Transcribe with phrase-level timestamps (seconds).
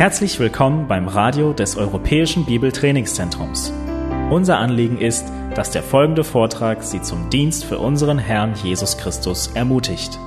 [0.00, 3.70] Herzlich willkommen beim Radio des Europäischen Bibeltrainingszentrums.
[4.30, 9.50] Unser Anliegen ist, dass der folgende Vortrag Sie zum Dienst für unseren Herrn Jesus Christus
[9.52, 10.18] ermutigt.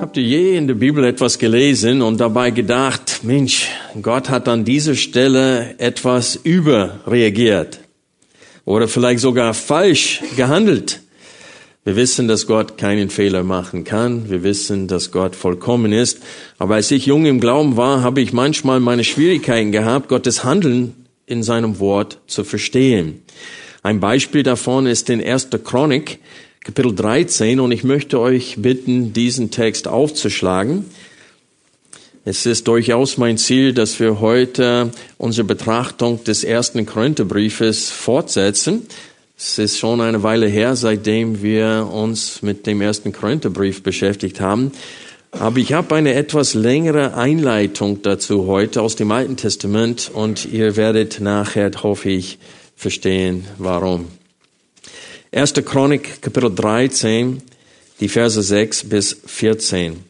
[0.00, 3.68] Habt ihr je in der Bibel etwas gelesen und dabei gedacht, Mensch,
[4.02, 7.78] Gott hat an dieser Stelle etwas überreagiert
[8.64, 11.02] oder vielleicht sogar falsch gehandelt?
[11.88, 14.28] Wir wissen, dass Gott keinen Fehler machen kann.
[14.28, 16.18] Wir wissen, dass Gott vollkommen ist.
[16.58, 21.06] Aber als ich jung im Glauben war, habe ich manchmal meine Schwierigkeiten gehabt, Gottes Handeln
[21.24, 23.22] in seinem Wort zu verstehen.
[23.82, 25.48] Ein Beispiel davon ist in 1.
[25.64, 26.18] Chronik,
[26.62, 30.84] Kapitel 13, und ich möchte euch bitten, diesen Text aufzuschlagen.
[32.26, 38.82] Es ist durchaus mein Ziel, dass wir heute unsere Betrachtung des ersten Korintherbriefes fortsetzen.
[39.40, 44.72] Es ist schon eine Weile her, seitdem wir uns mit dem ersten Korintherbrief beschäftigt haben.
[45.30, 50.74] Aber ich habe eine etwas längere Einleitung dazu heute aus dem Alten Testament und ihr
[50.74, 52.38] werdet nachher, hoffe ich,
[52.74, 54.08] verstehen, warum.
[55.30, 55.52] 1.
[55.64, 57.40] Chronik, Kapitel 13,
[58.00, 60.02] die Verse 6 bis 14.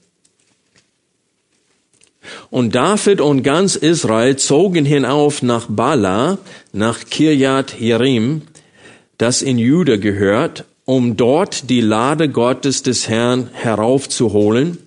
[2.48, 6.38] Und David und ganz Israel zogen hinauf nach Bala,
[6.72, 8.40] nach Kirjat Jerim,
[9.18, 14.78] das in Juda gehört, um dort die Lade Gottes des Herrn heraufzuholen,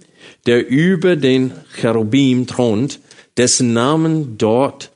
[0.48, 3.00] der über den Cherubim thront,
[3.38, 4.92] dessen Namen dort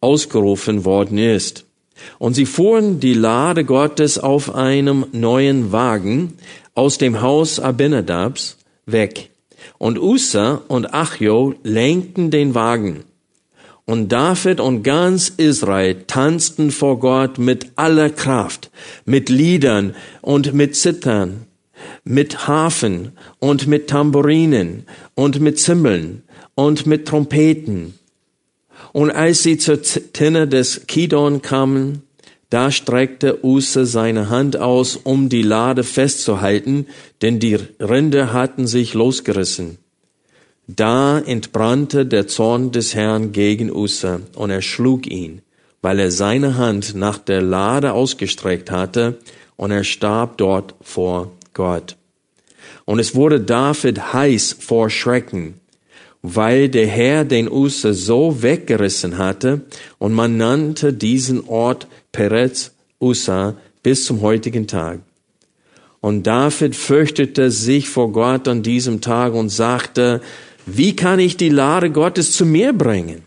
[0.00, 1.64] ausgerufen worden ist.
[2.18, 6.34] Und sie fuhren die Lade Gottes auf einem neuen Wagen
[6.74, 9.30] aus dem Haus Abinadabs weg.
[9.78, 13.04] Und Usa und Achjo lenkten den Wagen.
[13.90, 18.70] Und David und ganz Israel tanzten vor Gott mit aller Kraft,
[19.04, 21.46] mit Liedern und mit Zittern,
[22.04, 23.10] mit Hafen
[23.40, 24.84] und mit Tambourinen
[25.16, 26.22] und mit Zimbeln
[26.54, 27.98] und mit Trompeten.
[28.92, 32.04] Und als sie zur Tinne des Kidon kamen,
[32.48, 36.86] da streckte Usse seine Hand aus, um die Lade festzuhalten,
[37.22, 39.78] denn die Rinder hatten sich losgerissen.
[40.76, 45.42] Da entbrannte der Zorn des Herrn gegen Ussa und er schlug ihn,
[45.82, 49.18] weil er seine Hand nach der Lade ausgestreckt hatte
[49.56, 51.96] und er starb dort vor Gott.
[52.84, 55.54] Und es wurde David heiß vor Schrecken,
[56.22, 59.62] weil der Herr den Ussa so weggerissen hatte
[59.98, 65.00] und man nannte diesen Ort Peretz Ussa bis zum heutigen Tag.
[66.00, 70.22] Und David fürchtete sich vor Gott an diesem Tag und sagte,
[70.66, 73.22] wie kann ich die Lade Gottes zu mir bringen?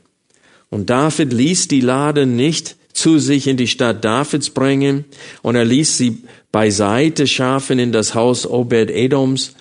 [0.69, 5.05] Und David ließ die Lade nicht zu sich in die Stadt Davids bringen
[5.41, 9.55] und er ließ sie beiseite schaffen in das Haus Obed-Edoms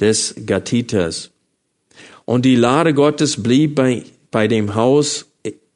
[0.00, 1.30] des Gatiters.
[2.24, 5.26] Und die Lade Gottes blieb bei, bei dem Haus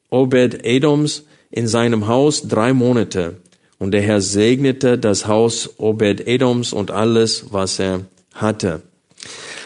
[0.09, 3.37] Obed-Edoms in seinem Haus drei Monate.
[3.77, 8.01] Und der Herr segnete das Haus Obed-Edoms und alles, was er
[8.33, 8.81] hatte.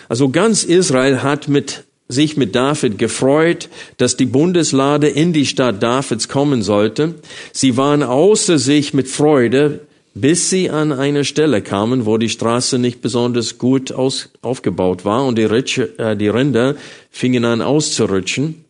[0.10, 5.84] Also ganz Israel hat mit sich mit David gefreut, dass die Bundeslade in die Stadt
[5.84, 7.14] Davids kommen sollte.
[7.54, 9.82] Sie waren außer sich mit Freude,
[10.16, 15.26] bis sie an eine Stelle kamen, wo die Straße nicht besonders gut aus, aufgebaut war
[15.26, 16.76] und die, Ritsche, äh, die Rinder
[17.12, 18.66] fingen an auszurutschen.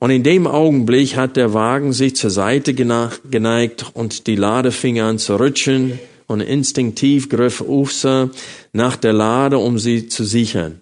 [0.00, 4.98] Und in dem Augenblick hat der Wagen sich zur Seite geneigt und die Lade fing
[4.98, 6.00] an zu rutschen
[6.32, 8.30] und instinktiv griff Ufsa
[8.72, 10.80] nach der Lade, um sie zu sichern.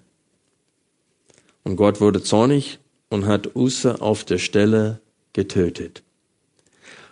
[1.63, 2.79] Und Gott wurde zornig
[3.11, 5.01] und hat Ussa auf der Stelle
[5.33, 6.03] getötet.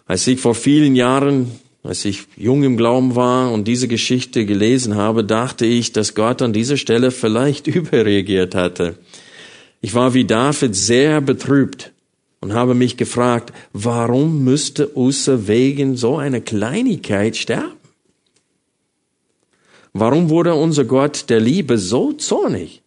[0.07, 1.51] Als ich vor vielen Jahren,
[1.83, 6.41] als ich jung im Glauben war und diese Geschichte gelesen habe, dachte ich, dass Gott
[6.41, 8.95] an dieser Stelle vielleicht überreagiert hatte.
[9.81, 11.93] Ich war wie David sehr betrübt
[12.41, 17.78] und habe mich gefragt, warum müsste Ussa wegen so einer Kleinigkeit sterben?
[19.99, 22.83] Warum wurde unser Gott der Liebe so zornig?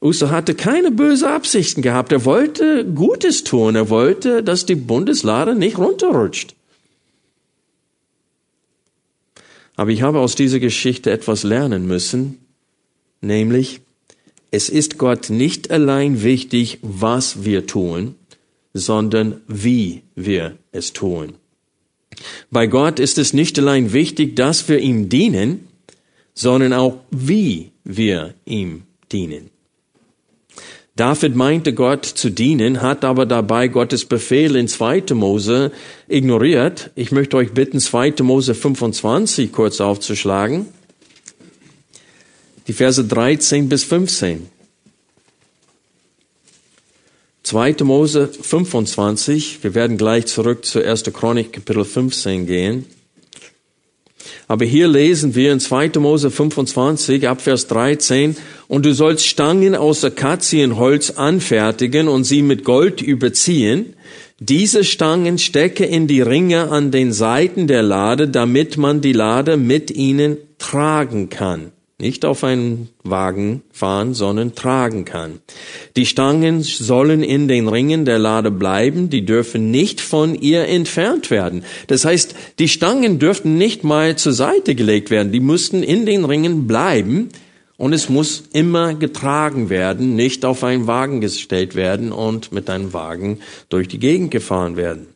[0.00, 2.10] Ussa hatte keine böse Absichten gehabt.
[2.10, 3.76] Er wollte Gutes tun.
[3.76, 6.54] Er wollte, dass die Bundeslade nicht runterrutscht.
[9.76, 12.38] Aber ich habe aus dieser Geschichte etwas lernen müssen,
[13.20, 13.80] nämlich,
[14.50, 18.14] es ist Gott nicht allein wichtig, was wir tun,
[18.74, 21.34] sondern wie wir es tun.
[22.50, 25.69] Bei Gott ist es nicht allein wichtig, dass wir ihm dienen,
[26.40, 29.50] sondern auch wie wir ihm dienen.
[30.96, 35.12] David meinte Gott zu dienen, hat aber dabei Gottes Befehl in 2.
[35.12, 35.70] Mose
[36.08, 36.90] ignoriert.
[36.94, 38.22] Ich möchte euch bitten, 2.
[38.22, 40.66] Mose 25 kurz aufzuschlagen.
[42.66, 44.46] die Verse 13 bis 15.
[47.42, 47.76] 2.
[47.82, 51.04] Mose 25, wir werden gleich zurück zur 1.
[51.12, 52.86] Chronik Kapitel 15 gehen.
[54.48, 55.92] Aber hier lesen wir in 2.
[55.98, 58.36] Mose 25 ab Vers 13,
[58.68, 63.94] und du sollst Stangen aus Akazienholz anfertigen und sie mit Gold überziehen.
[64.38, 69.56] Diese Stangen stecke in die Ringe an den Seiten der Lade, damit man die Lade
[69.56, 71.72] mit ihnen tragen kann.
[72.00, 75.40] Nicht auf einen Wagen fahren, sondern tragen kann.
[75.96, 81.30] Die Stangen sollen in den Ringen der Lade bleiben, die dürfen nicht von ihr entfernt
[81.30, 81.62] werden.
[81.88, 86.24] Das heißt, die Stangen dürften nicht mal zur Seite gelegt werden, die mussten in den
[86.24, 87.28] Ringen bleiben
[87.76, 92.94] und es muss immer getragen werden, nicht auf einen Wagen gestellt werden und mit einem
[92.94, 95.08] Wagen durch die Gegend gefahren werden.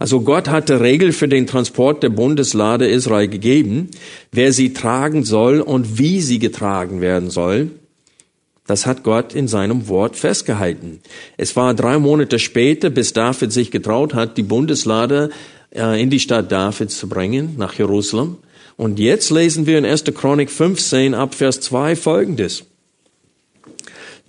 [0.00, 3.90] Also Gott hatte Regel für den Transport der Bundeslade Israel gegeben,
[4.32, 7.70] wer sie tragen soll und wie sie getragen werden soll.
[8.66, 11.00] Das hat Gott in seinem Wort festgehalten.
[11.36, 15.30] Es war drei Monate später, bis David sich getraut hat, die Bundeslade
[15.70, 18.38] äh, in die Stadt Davids zu bringen, nach Jerusalem.
[18.78, 20.04] Und jetzt lesen wir in 1.
[20.14, 22.64] Chronik 15 ab Vers 2 folgendes.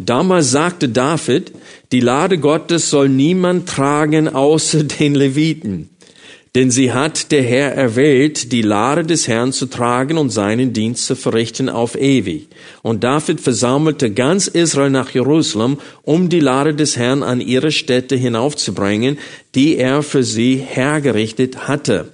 [0.05, 1.51] Damals sagte David,
[1.91, 5.89] die Lade Gottes soll niemand tragen außer den Leviten.
[6.53, 11.05] Denn sie hat der Herr erwählt, die Lade des Herrn zu tragen und seinen Dienst
[11.05, 12.49] zu verrichten auf ewig.
[12.81, 18.17] Und David versammelte ganz Israel nach Jerusalem, um die Lade des Herrn an ihre Stätte
[18.17, 19.17] hinaufzubringen,
[19.55, 22.11] die er für sie hergerichtet hatte.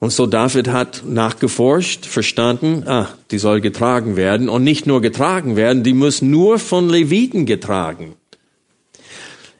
[0.00, 5.56] Und so David hat nachgeforscht, verstanden, ah, die soll getragen werden und nicht nur getragen
[5.56, 8.14] werden, die muss nur von Leviten getragen.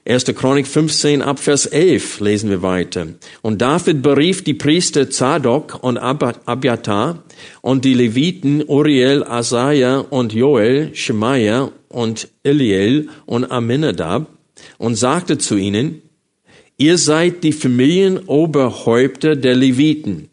[0.09, 0.25] 1.
[0.25, 3.09] Chronik 15 ab Vers 11 lesen wir weiter.
[3.43, 7.23] Und David berief die Priester Zadok und Abiatar
[7.61, 14.29] und die Leviten Uriel, Asaja und Joel, Shemaiah und Eliel und Aminadab
[14.79, 16.01] und sagte zu ihnen,
[16.81, 20.29] Ihr seid die Familienoberhäupter der Leviten.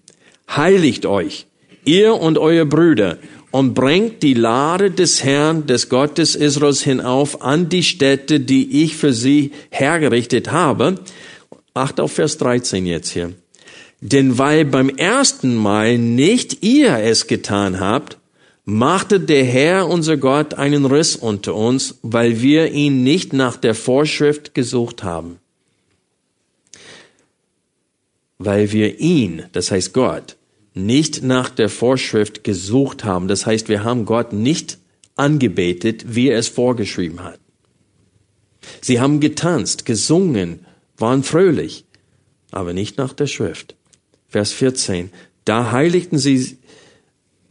[0.47, 1.47] Heiligt euch,
[1.85, 3.17] ihr und eure Brüder,
[3.49, 8.95] und bringt die Lade des Herrn, des Gottes Israels hinauf an die Stätte, die ich
[8.95, 10.99] für sie hergerichtet habe.
[11.73, 13.33] Acht auf Vers 13 jetzt hier.
[14.01, 18.19] Denn weil beim ersten Mal nicht ihr es getan habt,
[18.65, 23.73] machte der Herr unser Gott einen Riss unter uns, weil wir ihn nicht nach der
[23.73, 25.39] Vorschrift gesucht haben
[28.37, 30.37] weil wir ihn, das heißt Gott,
[30.73, 33.27] nicht nach der Vorschrift gesucht haben.
[33.27, 34.77] Das heißt, wir haben Gott nicht
[35.15, 37.39] angebetet, wie er es vorgeschrieben hat.
[38.81, 40.65] Sie haben getanzt, gesungen,
[40.97, 41.85] waren fröhlich,
[42.51, 43.75] aber nicht nach der Schrift.
[44.27, 45.11] Vers 14.
[45.45, 46.57] Da heiligten sie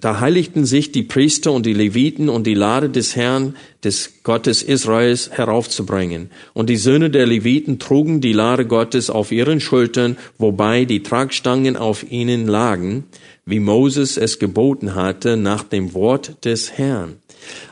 [0.04, 4.62] da heiligten sich die Priester und die Leviten und die Lade des Herrn, des Gottes
[4.62, 6.28] Israels heraufzubringen.
[6.52, 11.78] Und die Söhne der Leviten trugen die Lade Gottes auf ihren Schultern, wobei die Tragstangen
[11.78, 13.04] auf ihnen lagen,
[13.46, 17.14] wie Moses es geboten hatte, nach dem Wort des Herrn.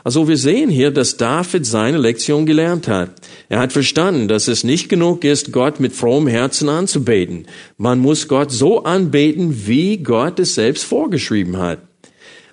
[0.03, 3.11] Also wir sehen hier, dass David seine Lektion gelernt hat.
[3.47, 7.45] Er hat verstanden, dass es nicht genug ist, Gott mit frohem Herzen anzubeten.
[7.77, 11.77] Man muss Gott so anbeten, wie Gott es selbst vorgeschrieben hat.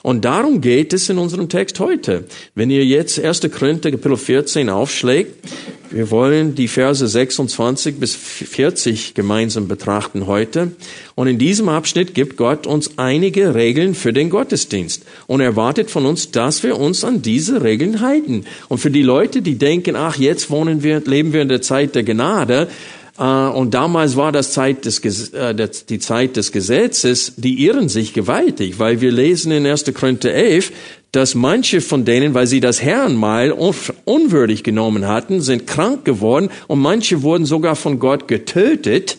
[0.03, 2.25] Und darum geht es in unserem Text heute.
[2.55, 3.43] Wenn ihr jetzt 1.
[3.51, 5.35] Korinther Kapitel 14 aufschlägt,
[5.93, 10.71] wir wollen die Verse 26 bis 40 gemeinsam betrachten heute.
[11.17, 16.07] Und in diesem Abschnitt gibt Gott uns einige Regeln für den Gottesdienst und erwartet von
[16.07, 18.45] uns, dass wir uns an diese Regeln halten.
[18.69, 21.97] Und für die Leute, die denken, ach, jetzt wohnen wir, leben wir in der Zeit
[21.97, 22.69] der Gnade,
[23.25, 25.01] und damals war das Zeit des,
[25.35, 25.55] äh,
[25.91, 29.93] die Zeit des Gesetzes, die irren sich gewaltig, weil wir lesen in 1.
[29.93, 30.73] Korinther 11,
[31.13, 36.81] dass manche von denen, weil sie das Herrenmal unwürdig genommen hatten, sind krank geworden und
[36.81, 39.19] manche wurden sogar von Gott getötet,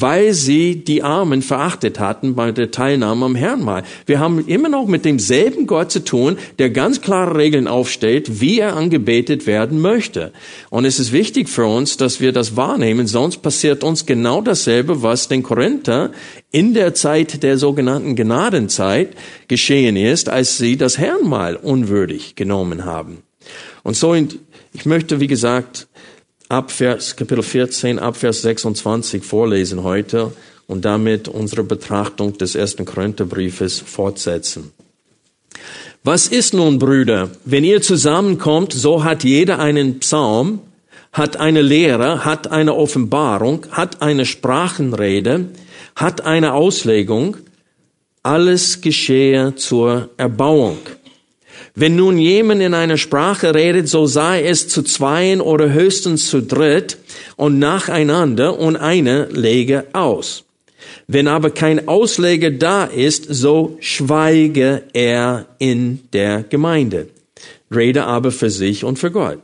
[0.00, 3.84] weil sie die Armen verachtet hatten bei der Teilnahme am Herrnmal.
[4.06, 8.58] Wir haben immer noch mit demselben Gott zu tun, der ganz klare Regeln aufstellt, wie
[8.58, 10.32] er angebetet werden möchte.
[10.70, 15.02] Und es ist wichtig für uns, dass wir das wahrnehmen, sonst passiert uns genau dasselbe,
[15.02, 16.10] was den Korinther
[16.50, 19.10] in der Zeit der sogenannten Gnadenzeit
[19.48, 23.22] geschehen ist, als sie das Herrnmal unwürdig genommen haben.
[23.82, 25.86] Und so, ich möchte, wie gesagt,
[26.54, 30.32] ab Vers, Kapitel 14, ab Vers 26 vorlesen heute
[30.68, 34.72] und damit unsere Betrachtung des ersten Korintherbriefes fortsetzen.
[36.04, 37.30] Was ist nun, Brüder?
[37.44, 40.60] Wenn ihr zusammenkommt, so hat jeder einen Psalm,
[41.12, 45.46] hat eine Lehre, hat eine Offenbarung, hat eine Sprachenrede,
[45.96, 47.36] hat eine Auslegung.
[48.22, 50.78] alles geschehe zur Erbauung.
[51.76, 56.40] Wenn nun jemand in einer Sprache redet, so sei es zu zweien oder höchstens zu
[56.40, 56.98] dritt
[57.36, 60.44] und nacheinander und einer lege aus.
[61.08, 67.08] Wenn aber kein Ausleger da ist, so schweige er in der Gemeinde.
[67.74, 69.38] Rede aber für sich und für Gott.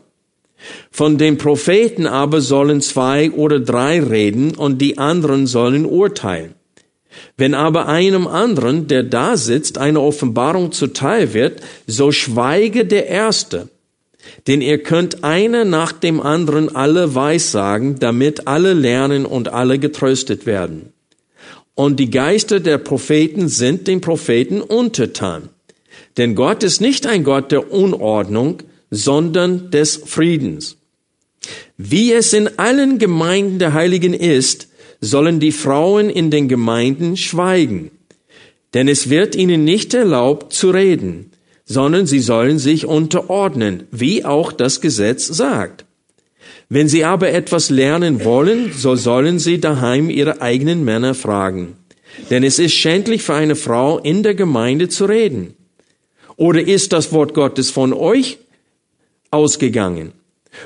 [0.92, 6.54] Von den Propheten aber sollen zwei oder drei reden und die anderen sollen urteilen.
[7.36, 13.68] Wenn aber einem anderen, der da sitzt, eine Offenbarung zuteil wird, so schweige der Erste.
[14.46, 20.46] Denn ihr könnt einer nach dem anderen alle weissagen, damit alle lernen und alle getröstet
[20.46, 20.92] werden.
[21.74, 25.48] Und die Geister der Propheten sind den Propheten untertan.
[26.16, 28.58] Denn Gott ist nicht ein Gott der Unordnung,
[28.90, 30.76] sondern des Friedens.
[31.78, 34.68] Wie es in allen Gemeinden der Heiligen ist,
[35.00, 37.90] sollen die Frauen in den Gemeinden schweigen.
[38.74, 41.32] Denn es wird ihnen nicht erlaubt zu reden,
[41.64, 45.84] sondern sie sollen sich unterordnen, wie auch das Gesetz sagt.
[46.68, 51.76] Wenn sie aber etwas lernen wollen, so sollen sie daheim ihre eigenen Männer fragen.
[52.30, 55.54] Denn es ist schändlich für eine Frau in der Gemeinde zu reden.
[56.36, 58.38] Oder ist das Wort Gottes von euch
[59.30, 60.12] ausgegangen?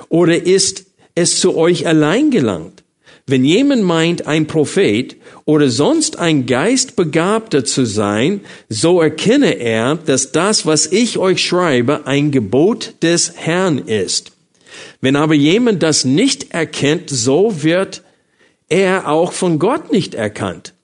[0.08, 2.83] Oder ist es zu euch allein gelangt?
[3.26, 5.16] Wenn jemand meint, ein Prophet
[5.46, 12.06] oder sonst ein Geistbegabter zu sein, so erkenne er, dass das, was ich euch schreibe,
[12.06, 14.32] ein Gebot des Herrn ist.
[15.00, 18.02] Wenn aber jemand das nicht erkennt, so wird
[18.68, 20.74] er auch von Gott nicht erkannt.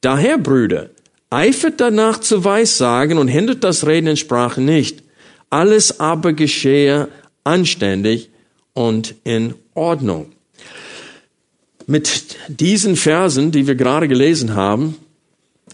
[0.00, 0.90] Daher, Brüder,
[1.28, 5.02] eifert danach zu Weissagen und hindert das Reden in Sprachen nicht.
[5.50, 7.08] Alles aber geschehe
[7.44, 8.30] anständig
[8.72, 10.35] und in Ordnung.
[11.86, 14.96] Mit diesen Versen, die wir gerade gelesen haben,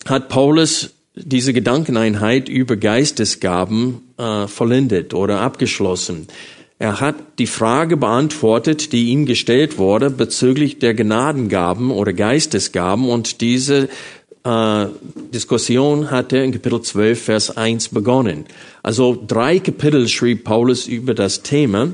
[0.04, 6.26] hat Paulus diese Gedankeneinheit über Geistesgaben äh, vollendet oder abgeschlossen.
[6.78, 13.40] Er hat die Frage beantwortet, die ihm gestellt wurde bezüglich der Gnadengaben oder Geistesgaben und
[13.40, 13.88] diese
[14.44, 14.86] äh,
[15.32, 18.46] Diskussion hatte in Kapitel 12, Vers 1 begonnen.
[18.82, 21.90] Also drei Kapitel schrieb Paulus über das Thema.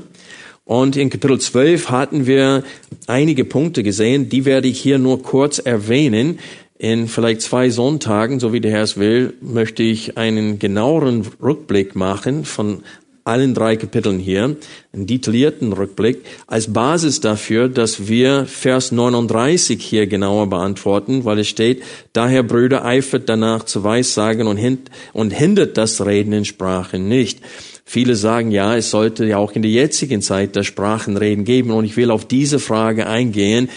[0.69, 2.61] Und in Kapitel 12 hatten wir
[3.07, 6.37] einige Punkte gesehen, die werde ich hier nur kurz erwähnen.
[6.77, 11.95] In vielleicht zwei Sonntagen, so wie der Herr es will, möchte ich einen genaueren Rückblick
[11.95, 12.83] machen von
[13.23, 14.57] allen drei Kapiteln hier,
[14.93, 21.47] einen detaillierten Rückblick, als Basis dafür, dass wir Vers 39 hier genauer beantworten, weil es
[21.47, 21.81] steht,
[22.13, 27.39] daher Brüder eifert danach zu Weissagen und, hindert das Reden in Sprachen nicht.
[27.91, 31.71] Viele sagen, ja, es sollte ja auch in der jetzigen Zeit das Sprachenreden geben.
[31.71, 33.67] Und ich will auf diese Frage eingehen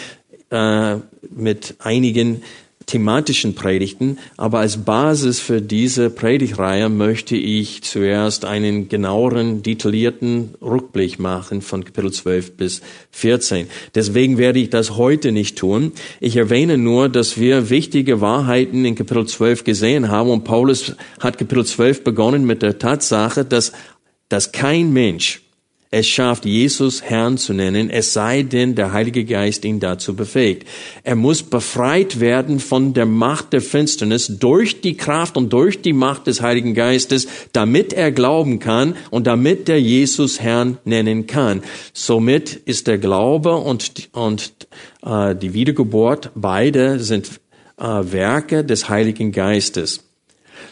[0.51, 0.97] äh,
[1.35, 2.43] mit einigen
[2.85, 4.19] thematischen Predigten.
[4.37, 11.83] Aber als Basis für diese Predigreihe möchte ich zuerst einen genaueren, detaillierten Rückblick machen von
[11.83, 13.67] Kapitel 12 bis 14.
[13.95, 15.93] Deswegen werde ich das heute nicht tun.
[16.21, 20.29] Ich erwähne nur, dass wir wichtige Wahrheiten in Kapitel 12 gesehen haben.
[20.29, 23.73] Und Paulus hat Kapitel 12 begonnen mit der Tatsache, dass
[24.33, 25.43] dass kein Mensch
[25.95, 30.67] es schafft, Jesus Herrn zu nennen, es sei denn, der Heilige Geist ihn dazu befähigt.
[31.05, 35.93] Er muss befreit werden von der Macht der Finsternis durch die Kraft und durch die
[35.93, 41.63] Macht des Heiligen Geistes, damit er glauben kann und damit er Jesus Herrn nennen kann.
[41.93, 44.55] Somit ist der Glaube und, und
[45.05, 47.39] äh, die Wiedergeburt, beide sind
[47.77, 50.09] äh, Werke des Heiligen Geistes.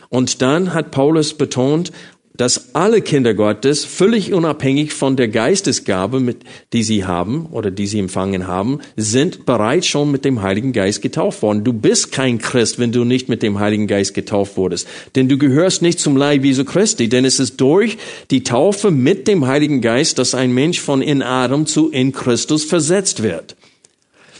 [0.08, 1.92] Und dann hat Paulus betont,
[2.40, 6.38] dass alle Kinder Gottes völlig unabhängig von der Geistesgabe, mit,
[6.72, 11.02] die sie haben oder die sie empfangen haben, sind bereits schon mit dem Heiligen Geist
[11.02, 11.64] getauft worden.
[11.64, 14.88] Du bist kein Christ, wenn du nicht mit dem Heiligen Geist getauft wurdest.
[15.16, 17.98] Denn du gehörst nicht zum Leib Jesu Christi, denn es ist durch
[18.30, 22.64] die Taufe mit dem Heiligen Geist, dass ein Mensch von in Adam zu in Christus
[22.64, 23.54] versetzt wird.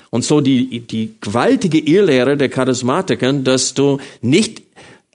[0.08, 4.62] Und so die, die gewaltige Irrlehre der Charismatiker, dass du nicht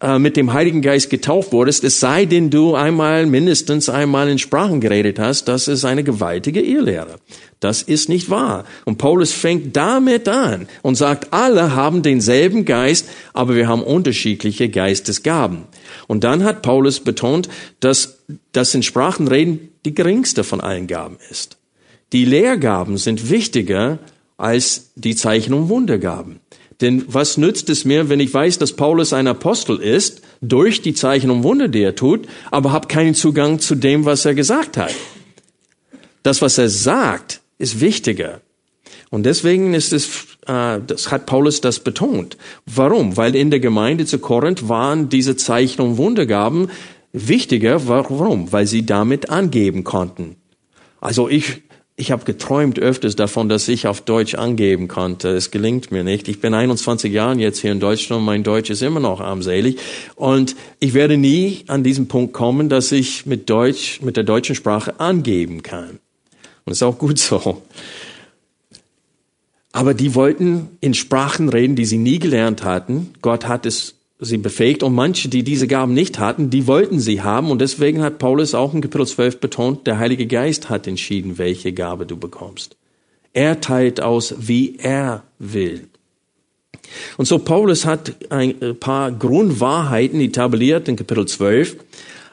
[0.06, 4.38] äh, mit dem Heiligen Geist getauft wurdest, es sei denn du einmal, mindestens einmal in
[4.38, 7.16] Sprachen geredet hast, das ist eine gewaltige Irrlehre.
[7.60, 8.66] Das ist nicht wahr.
[8.86, 14.70] Und Paulus fängt damit an und sagt, alle haben denselben Geist, aber wir haben unterschiedliche
[14.70, 15.64] Geistesgaben.
[16.06, 18.20] Und dann hat Paulus betont, dass
[18.52, 21.58] das in Sprachenreden die geringste von allen Gaben ist.
[22.14, 23.98] Die Lehrgaben sind wichtiger
[24.38, 26.42] als die Zeichen- und Wundergaben.
[26.82, 30.94] Denn was nützt es mir, wenn ich weiß, dass Paulus ein Apostel ist, durch die
[30.94, 34.78] Zeichen und Wunder, die er tut, aber habe keinen Zugang zu dem, was er gesagt
[34.78, 34.94] hat?
[36.24, 38.42] Das, was er sagt, ist wichtiger.
[39.10, 42.38] Und deswegen ist es äh, das hat Paulus das betont.
[42.66, 43.18] Warum?
[43.18, 46.70] Weil in der Gemeinde zu Korinth waren diese Zeichen und Wundergaben
[47.12, 47.88] wichtiger.
[47.88, 48.52] Warum?
[48.52, 50.38] Weil sie damit angeben konnten.
[51.02, 51.64] Also ich,
[51.98, 55.30] ich habe geträumt öfters davon, dass ich auf Deutsch angeben konnte.
[55.30, 56.28] Es gelingt mir nicht.
[56.28, 59.78] Ich bin 21 Jahre jetzt hier in Deutschland und mein Deutsch ist immer noch armselig.
[60.16, 64.56] Und ich werde nie an diesen Punkt kommen, dass ich mit Deutsch, mit der deutschen
[64.56, 66.00] Sprache angeben kann.
[66.66, 67.62] Und ist auch gut so.
[69.72, 73.14] Aber die wollten in Sprachen reden, die sie nie gelernt hatten.
[73.22, 77.22] Gott hat es sie befähigt und manche, die diese Gaben nicht hatten, die wollten sie
[77.22, 81.38] haben und deswegen hat Paulus auch in Kapitel 12 betont, der Heilige Geist hat entschieden,
[81.38, 82.78] welche Gabe du bekommst.
[83.34, 85.90] Er teilt aus, wie er will.
[87.18, 91.76] Und so Paulus hat ein paar Grundwahrheiten etabliert in Kapitel 12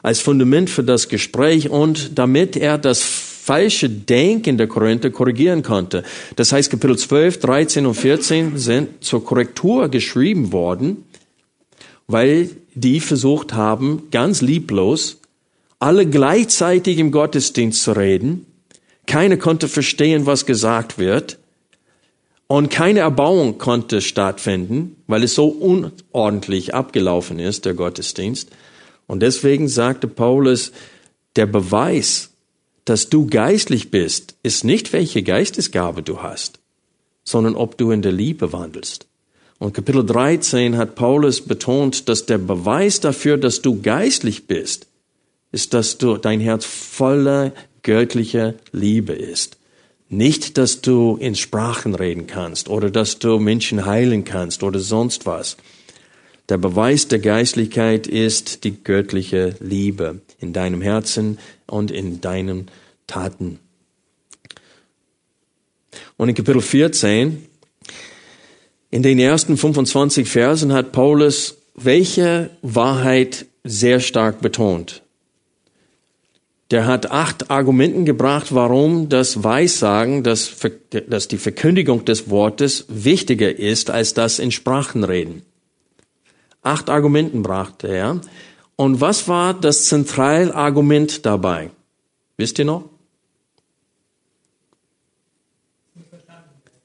[0.02, 6.04] als Fundament für das Gespräch und damit er das falsche Denken der Korinther korrigieren konnte.
[6.36, 11.04] Das heißt, Kapitel 12, 13 und 14 sind zur Korrektur geschrieben worden,
[12.06, 15.18] weil die versucht haben, ganz lieblos,
[15.78, 18.46] alle gleichzeitig im Gottesdienst zu reden.
[19.06, 21.38] Keiner konnte verstehen, was gesagt wird.
[22.46, 28.50] Und keine Erbauung konnte stattfinden, weil es so unordentlich abgelaufen ist, der Gottesdienst.
[29.06, 30.72] Und deswegen sagte Paulus,
[31.36, 32.32] der Beweis
[32.84, 36.58] dass du geistlich bist, ist nicht, welche Geistesgabe du hast,
[37.24, 39.06] sondern ob du in der Liebe wandelst.
[39.62, 44.88] Und Kapitel 13 hat Paulus betont, dass der Beweis dafür, dass du geistlich bist,
[45.52, 47.52] ist, dass du dein Herz voller
[47.84, 49.58] göttlicher Liebe ist.
[50.08, 55.26] Nicht, dass du in Sprachen reden kannst oder dass du Menschen heilen kannst oder sonst
[55.26, 55.56] was.
[56.48, 61.38] Der Beweis der Geistlichkeit ist die göttliche Liebe in deinem Herzen
[61.68, 62.66] und in deinen
[63.06, 63.60] Taten.
[66.16, 67.46] Und in Kapitel 14,
[68.92, 75.02] in den ersten 25 Versen hat Paulus welche Wahrheit sehr stark betont.
[76.70, 80.56] Der hat acht Argumenten gebracht, warum das Weissagen, das,
[81.08, 85.42] dass die Verkündigung des Wortes wichtiger ist als das in Sprachenreden.
[86.62, 88.20] Acht Argumenten brachte er.
[88.76, 91.70] Und was war das Zentralargument dabei?
[92.36, 92.91] Wisst ihr noch?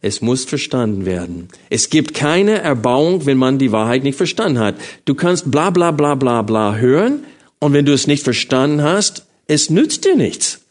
[0.02, 1.48] Es muss verstanden werden.
[1.70, 4.76] Es gibt keine Erbauung, wenn man die Wahrheit nicht verstanden hat.
[5.06, 7.24] Du kannst bla bla bla bla bla hören
[7.60, 10.62] und wenn du es nicht verstanden hast, es nützt dir nichts.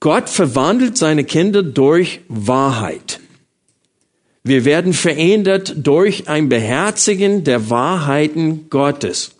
[0.00, 3.20] Gott verwandelt seine Kinder durch Wahrheit.
[4.44, 9.32] Wir werden verändert durch ein Beherzigen der Wahrheiten Gottes.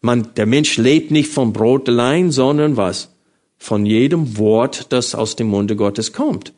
[0.00, 3.10] Man, der Mensch lebt nicht vom Brot allein, sondern was?
[3.58, 6.52] Von jedem Wort, das aus dem Munde Gottes kommt.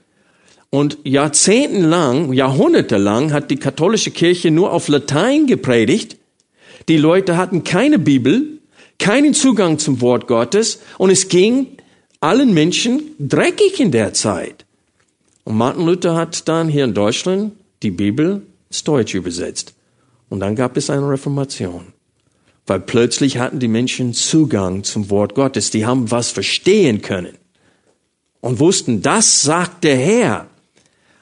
[0.74, 6.16] Und jahrzehntelang, jahrhundertelang hat die katholische Kirche nur auf Latein gepredigt.
[6.88, 8.58] Die Leute hatten keine Bibel,
[8.98, 11.68] keinen Zugang zum Wort Gottes und es ging
[12.18, 14.66] allen Menschen dreckig in der Zeit.
[15.44, 17.52] Und Martin Luther hat dann hier in Deutschland
[17.84, 19.74] die Bibel ins Deutsch übersetzt.
[20.28, 21.92] Und dann gab es eine Reformation.
[22.66, 25.70] Weil plötzlich hatten die Menschen Zugang zum Wort Gottes.
[25.70, 27.38] Die haben was verstehen können.
[28.40, 30.48] Und wussten, das sagt der Herr.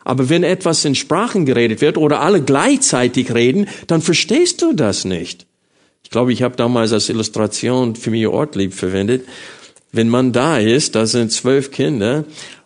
[0.05, 5.05] Aber wenn etwas in Sprachen geredet wird oder alle gleichzeitig reden, dann verstehst du das
[5.05, 5.47] nicht.
[6.05, 9.25] Ich glaube, ich habe damals als Illustration mich Ortlieb verwendet.
[9.93, 12.25] Wenn man da ist, da sind zwölf Kinder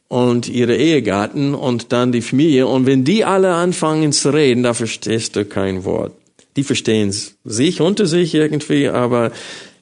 [0.09, 4.75] und ihre Ehegatten und dann die Familie und wenn die alle anfangen zu reden, da
[4.75, 6.12] verstehst du kein Wort.
[6.57, 7.12] Die verstehen
[7.44, 9.33] sich unter sich irgendwie, aber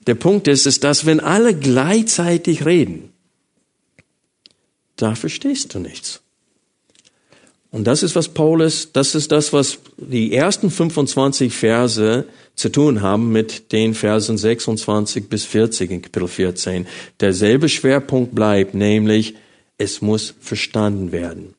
[0.07, 3.11] der Punkt ist, ist, dass wenn alle gleichzeitig reden,
[4.97, 6.24] da verstehst du nichts.
[7.75, 13.03] Und das ist, was Paulus, das ist das, was die ersten 25 Verse zu tun
[13.03, 16.87] haben mit den Versen 26 bis 40 in Kapitel 14.
[17.19, 19.35] Derselbe Schwerpunkt bleibt, nämlich,
[19.77, 21.55] es muss verstanden werden.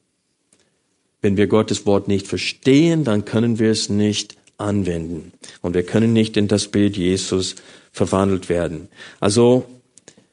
[1.21, 5.33] Wenn wir Gottes Wort nicht verstehen, dann können wir es nicht anwenden.
[5.61, 7.55] Und wir können nicht in das Bild Jesus
[7.91, 8.87] verwandelt werden.
[9.19, 9.65] Also,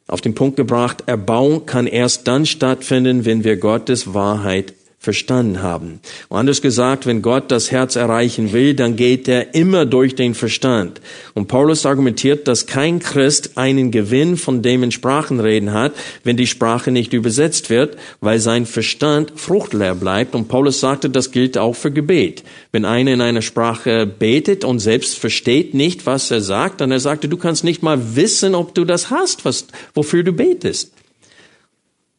[0.06, 5.98] auf den Punkt gebracht, Erbauung kann erst dann stattfinden, wenn wir Gottes Wahrheit verstanden haben.
[6.28, 10.36] Und anders gesagt, wenn Gott das Herz erreichen will, dann geht er immer durch den
[10.36, 11.00] Verstand.
[11.34, 16.36] Und Paulus argumentiert, dass kein Christ einen Gewinn von dem in Sprachen reden hat, wenn
[16.36, 20.36] die Sprache nicht übersetzt wird, weil sein Verstand fruchtleer bleibt.
[20.36, 22.44] Und Paulus sagte, das gilt auch für Gebet.
[22.70, 27.00] Wenn einer in einer Sprache betet und selbst versteht nicht, was er sagt, dann er
[27.00, 30.92] sagte, du kannst nicht mal wissen, ob du das hast, was, wofür du betest.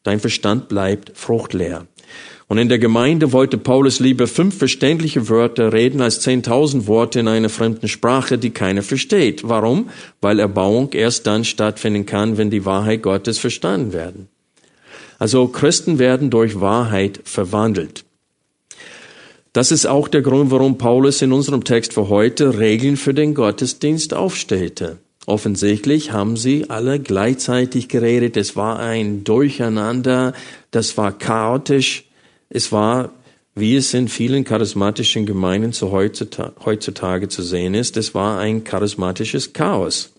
[0.02, 1.86] Dein Verstand bleibt fruchtleer.
[2.46, 7.28] Und in der Gemeinde wollte Paulus lieber fünf verständliche Wörter reden als zehntausend Worte in
[7.28, 9.48] einer fremden Sprache, die keiner versteht.
[9.48, 9.88] Warum?
[10.20, 14.28] Weil Erbauung erst dann stattfinden kann, wenn die Wahrheit Gottes verstanden werden.
[15.18, 18.04] Also Christen werden durch Wahrheit verwandelt.
[19.54, 23.34] Das ist auch der Grund, warum Paulus in unserem Text für heute Regeln für den
[23.34, 24.98] Gottesdienst aufstellte.
[25.26, 28.36] Offensichtlich haben sie alle gleichzeitig geredet.
[28.36, 30.34] Es war ein Durcheinander,
[30.72, 32.04] das war chaotisch.
[32.54, 33.10] Es war,
[33.56, 39.52] wie es in vielen charismatischen Gemeinden zu heutzutage zu sehen ist, es war ein charismatisches
[39.52, 40.12] Chaos.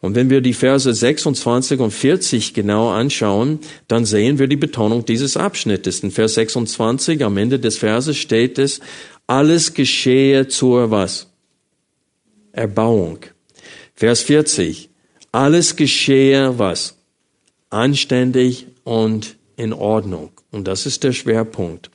[0.00, 5.04] Und wenn wir die Verse 26 und 40 genau anschauen, dann sehen wir die Betonung
[5.04, 6.00] dieses Abschnittes.
[6.00, 8.80] In Vers 26 am Ende des Verses steht es,
[9.26, 11.26] alles geschehe zur was?
[12.52, 13.18] Erbauung.
[13.94, 14.88] Vers 40,
[15.32, 16.96] alles geschehe was?
[17.68, 20.30] Anständig und in Ordnung.
[20.50, 21.90] Und das ist der Schwerpunkt.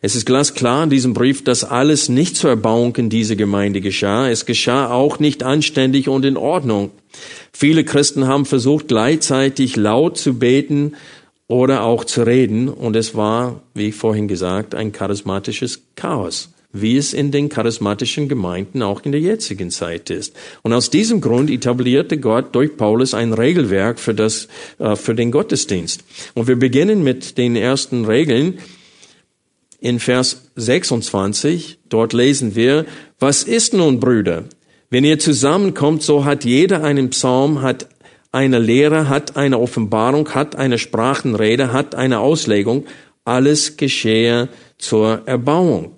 [0.00, 4.28] Es ist glasklar in diesem Brief, dass alles nicht zur Erbauung in dieser Gemeinde geschah.
[4.28, 6.90] Es geschah auch nicht anständig und in Ordnung.
[7.52, 10.94] Viele Christen haben versucht, gleichzeitig laut zu beten
[11.48, 12.68] oder auch zu reden.
[12.68, 18.82] Und es war, wie vorhin gesagt, ein charismatisches Chaos wie es in den charismatischen Gemeinden
[18.82, 20.36] auch in der jetzigen Zeit ist.
[20.62, 25.30] Und aus diesem Grund etablierte Gott durch Paulus ein Regelwerk für das, äh, für den
[25.30, 26.04] Gottesdienst.
[26.34, 28.58] Und wir beginnen mit den ersten Regeln
[29.80, 31.78] in Vers 26.
[31.88, 32.84] Dort lesen wir,
[33.18, 34.44] was ist nun, Brüder?
[34.90, 37.88] Wenn ihr zusammenkommt, so hat jeder einen Psalm, hat
[38.30, 42.84] eine Lehre, hat eine Offenbarung, hat eine Sprachenrede, hat eine Auslegung.
[43.24, 45.97] Alles geschehe zur Erbauung.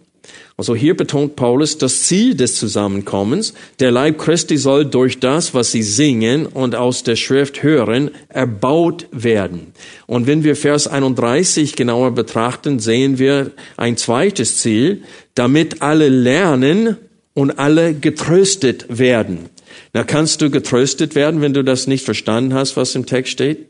[0.61, 3.55] Also hier betont Paulus das Ziel des Zusammenkommens.
[3.79, 9.07] Der Leib Christi soll durch das, was sie singen und aus der Schrift hören, erbaut
[9.11, 9.73] werden.
[10.07, 15.01] Und wenn wir Vers 31 genauer betrachten, sehen wir ein zweites Ziel,
[15.35, 16.99] damit alle lernen
[17.33, 19.49] und alle getröstet werden.
[19.95, 23.69] Na, kannst du getröstet werden, wenn du das nicht verstanden hast, was im Text steht?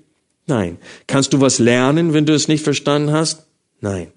[0.48, 0.76] Nein.
[1.07, 3.46] Kannst du was lernen, wenn du es nicht verstanden hast?
[3.81, 4.09] Nein.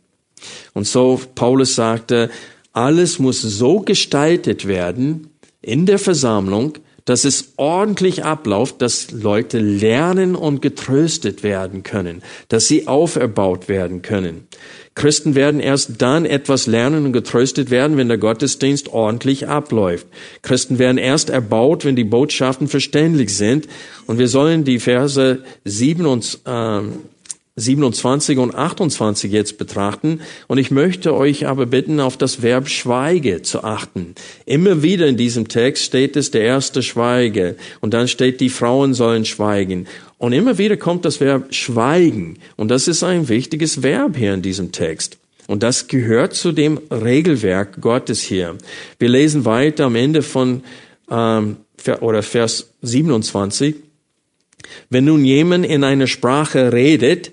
[0.73, 2.31] Und so Paulus sagte,
[2.73, 5.29] alles muss so gestaltet werden
[5.61, 6.73] in der Versammlung,
[7.05, 14.01] dass es ordentlich abläuft, dass Leute lernen und getröstet werden können, dass sie auferbaut werden
[14.01, 14.47] können.
[14.95, 20.07] Christen werden erst dann etwas lernen und getröstet werden, wenn der Gottesdienst ordentlich abläuft.
[20.43, 23.67] Christen werden erst erbaut, wenn die Botschaften verständlich sind.
[24.05, 26.81] Und wir sollen die Verse 7 und, äh,
[27.55, 30.21] 27 und 28 jetzt betrachten.
[30.47, 34.15] Und ich möchte euch aber bitten, auf das Verb Schweige zu achten.
[34.45, 37.55] Immer wieder in diesem Text steht es, der erste Schweige.
[37.79, 39.87] Und dann steht, die Frauen sollen schweigen.
[40.17, 42.39] Und immer wieder kommt das Verb Schweigen.
[42.55, 45.17] Und das ist ein wichtiges Verb hier in diesem Text.
[45.45, 48.57] Und das gehört zu dem Regelwerk Gottes hier.
[48.97, 50.63] Wir lesen weiter am Ende von
[51.11, 51.57] ähm,
[51.99, 53.75] oder Vers 27.
[54.89, 57.31] Wenn nun jemand in einer Sprache redet,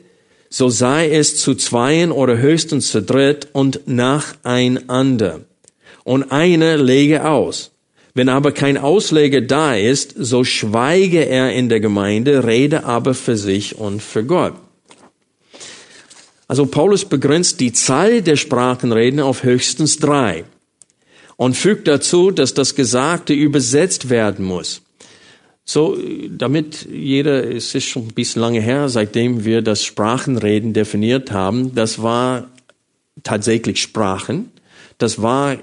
[0.50, 5.42] so sei es zu zweien oder höchstens zu dritt und nacheinander.
[6.02, 7.70] Und einer lege aus.
[8.14, 13.36] Wenn aber kein Ausleger da ist, so schweige er in der Gemeinde, rede aber für
[13.36, 14.54] sich und für Gott.
[16.48, 20.44] Also Paulus begrenzt die Zahl der Sprachenreden auf höchstens drei
[21.36, 24.82] und fügt dazu, dass das Gesagte übersetzt werden muss.
[25.72, 25.96] So,
[26.28, 31.76] damit jeder, es ist schon ein bisschen lange her, seitdem wir das Sprachenreden definiert haben,
[31.76, 32.48] das war
[33.22, 34.50] tatsächlich Sprachen.
[34.98, 35.58] Das war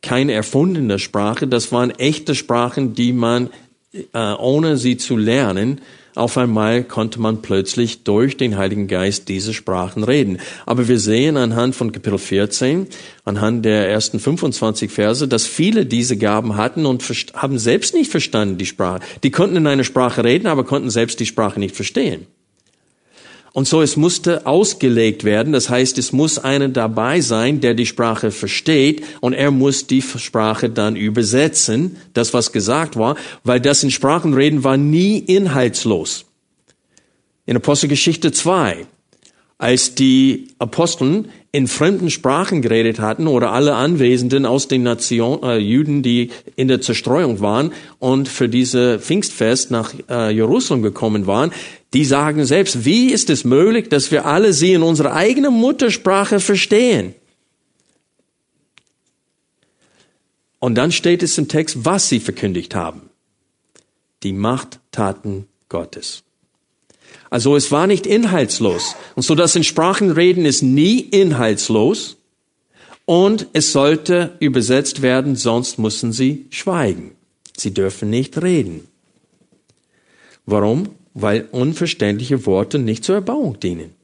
[0.00, 3.50] keine erfundene Sprache, das waren echte Sprachen, die man,
[4.14, 5.82] äh, ohne sie zu lernen,
[6.14, 10.38] auf einmal konnte man plötzlich durch den Heiligen Geist diese Sprachen reden.
[10.64, 12.86] Aber wir sehen anhand von Kapitel 14,
[13.24, 17.02] anhand der ersten 25 Verse, dass viele diese Gaben hatten und
[17.34, 19.00] haben selbst nicht verstanden die Sprache.
[19.22, 22.26] Die konnten in einer Sprache reden, aber konnten selbst die Sprache nicht verstehen.
[23.54, 25.52] Und so, es musste ausgelegt werden.
[25.52, 30.02] Das heißt, es muss einer dabei sein, der die Sprache versteht und er muss die
[30.02, 33.14] Sprache dann übersetzen, das was gesagt war,
[33.44, 36.24] weil das in Sprachenreden war nie inhaltslos.
[37.46, 38.86] In Apostelgeschichte 2,
[39.58, 45.56] als die Aposteln in fremden Sprachen geredet hatten oder alle Anwesenden aus den Nationen, äh,
[45.58, 51.52] Juden, die in der Zerstreuung waren und für diese Pfingstfest nach äh, Jerusalem gekommen waren,
[51.92, 56.40] die sagen selbst, wie ist es möglich, dass wir alle sie in unserer eigenen Muttersprache
[56.40, 57.14] verstehen?
[60.58, 63.02] Und dann steht es im Text, was sie verkündigt haben.
[64.24, 66.24] Die Machttaten Gottes.
[67.34, 68.94] Also es war nicht inhaltslos.
[69.16, 72.16] Und so das in Sprachen reden ist nie inhaltslos.
[73.06, 77.10] Und es sollte übersetzt werden, sonst müssen sie schweigen.
[77.56, 78.86] Sie dürfen nicht reden.
[80.46, 80.90] Warum?
[81.12, 83.94] Weil unverständliche Worte nicht zur Erbauung dienen.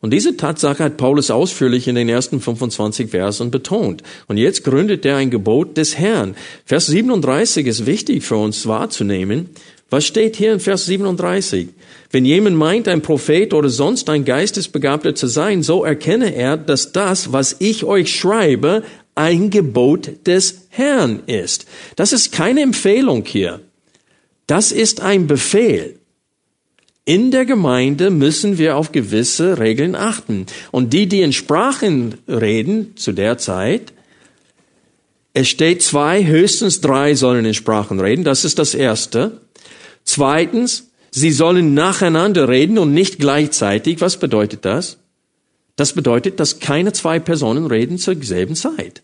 [0.00, 4.02] Und diese Tatsache hat Paulus ausführlich in den ersten 25 Versen betont.
[4.26, 6.34] Und jetzt gründet er ein Gebot des Herrn.
[6.64, 9.50] Vers 37 ist wichtig für uns wahrzunehmen.
[9.88, 11.68] Was steht hier in Vers 37?
[12.10, 16.92] Wenn jemand meint, ein Prophet oder sonst ein Geistesbegabter zu sein, so erkenne er, dass
[16.92, 18.82] das, was ich euch schreibe,
[19.14, 21.66] ein Gebot des Herrn ist.
[21.94, 23.60] Das ist keine Empfehlung hier.
[24.46, 25.98] Das ist ein Befehl.
[27.04, 30.46] In der Gemeinde müssen wir auf gewisse Regeln achten.
[30.72, 33.92] Und die, die in Sprachen reden zu der Zeit,
[35.32, 38.24] es steht zwei, höchstens drei sollen in Sprachen reden.
[38.24, 39.40] Das ist das Erste.
[40.06, 44.00] Zweitens, sie sollen nacheinander reden und nicht gleichzeitig.
[44.00, 44.96] Was bedeutet das?
[45.76, 49.02] Das bedeutet, dass keine zwei Personen reden zur selben Zeit.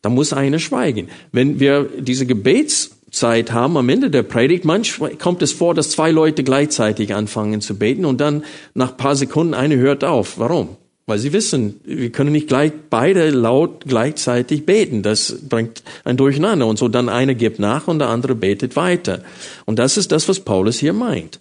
[0.00, 1.08] Da muss einer schweigen.
[1.32, 4.64] Wenn wir diese Gebets Zeit haben am Ende der Predigt.
[4.64, 8.96] Manchmal kommt es vor, dass zwei Leute gleichzeitig anfangen zu beten und dann nach ein
[8.96, 10.38] paar Sekunden eine hört auf.
[10.38, 10.76] Warum?
[11.06, 15.02] Weil sie wissen, wir können nicht gleich beide laut gleichzeitig beten.
[15.02, 16.66] Das bringt ein Durcheinander.
[16.66, 19.22] Und so dann einer gibt nach und der andere betet weiter.
[19.66, 21.40] Und das ist das, was Paulus hier meint.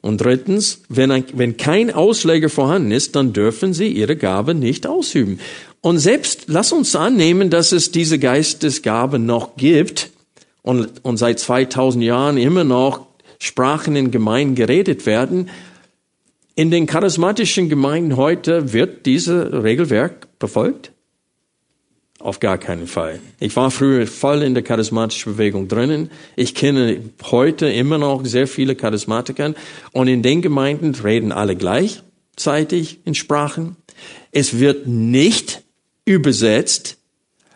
[0.00, 4.86] Und drittens, wenn, ein, wenn kein Ausleger vorhanden ist, dann dürfen sie ihre Gabe nicht
[4.86, 5.38] ausüben.
[5.80, 10.10] Und selbst, lass uns annehmen, dass es diese Geistesgabe noch gibt,
[10.68, 13.06] und, und seit 2000 Jahren immer noch
[13.38, 15.48] Sprachen in Gemeinden geredet werden.
[16.58, 20.90] In den charismatischen Gemeinden heute wird dieses Regelwerk befolgt?
[22.18, 23.20] Auf gar keinen Fall.
[23.38, 26.10] Ich war früher voll in der charismatischen Bewegung drinnen.
[26.34, 29.54] Ich kenne heute immer noch sehr viele Charismatiker
[29.92, 33.76] und in den Gemeinden reden alle gleichzeitig in Sprachen.
[34.32, 35.62] Es wird nicht
[36.06, 36.96] übersetzt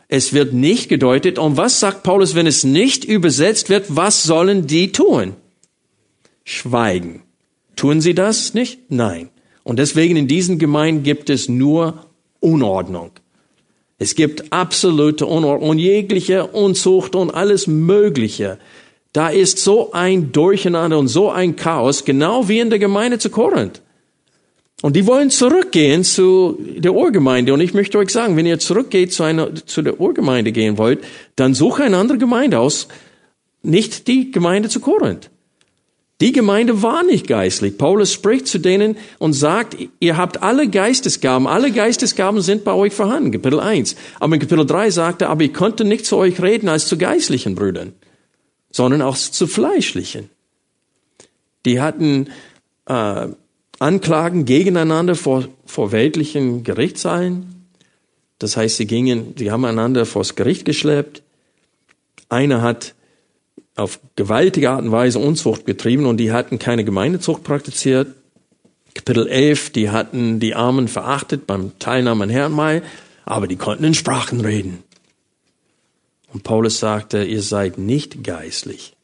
[0.07, 1.39] es wird nicht gedeutet.
[1.39, 3.87] Und was sagt Paulus, wenn es nicht übersetzt wird?
[3.89, 5.35] Was sollen die tun?
[6.45, 7.23] Schweigen.
[7.77, 8.91] Tun sie das nicht?
[8.91, 9.31] Nein.
[9.65, 12.07] Und deswegen in diesen Gemeinden gibt es nur
[12.41, 13.13] Unordnung.
[13.99, 18.59] Es gibt absolute Unordnung jegliche Unzucht und alles Mögliche.
[19.13, 23.31] Da ist so ein Durcheinander und so ein Chaos, genau wie in der Gemeinde zu
[23.31, 23.81] Korinth.
[24.83, 27.55] Und die wollen zurückgehen zu der Urgemeinde.
[27.55, 31.05] Und ich möchte euch sagen, wenn ihr zurückgeht zu, einer, zu der Urgemeinde gehen wollt,
[31.37, 32.89] dann suche eine andere Gemeinde aus.
[33.63, 35.31] Nicht die Gemeinde zu Korinth.
[36.23, 37.77] Die Gemeinde war nicht geistlich.
[37.77, 41.49] Paulus spricht zu denen und sagt, ihr habt alle Geistesgaben.
[41.49, 43.33] Alle Geistesgaben sind bei euch vorhanden.
[43.33, 43.97] Kapitel 1.
[44.21, 46.97] Aber in Kapitel 3 sagt er, aber ich konnte nicht zu euch reden als zu
[46.97, 47.93] geistlichen Brüdern,
[48.71, 50.31] sondern auch zu fleischlichen.
[51.67, 52.29] Die hatten
[52.87, 53.27] äh,
[53.81, 57.67] Anklagen gegeneinander vor, vor weltlichen Gerichtssaalen.
[58.39, 61.25] Das heißt, sie gingen, sie haben einander vors Gericht geschleppt.
[62.29, 62.95] Einer hat
[63.77, 68.15] auf gewaltige Art und Weise Unzucht getrieben und die hatten keine Gemeindezucht praktiziert.
[68.95, 72.83] Kapitel 11, die hatten die Armen verachtet beim Teilnahme an Herrenmahl,
[73.25, 74.83] aber die konnten in Sprachen reden.
[76.33, 78.95] Und Paulus sagte, ihr seid nicht geistlich.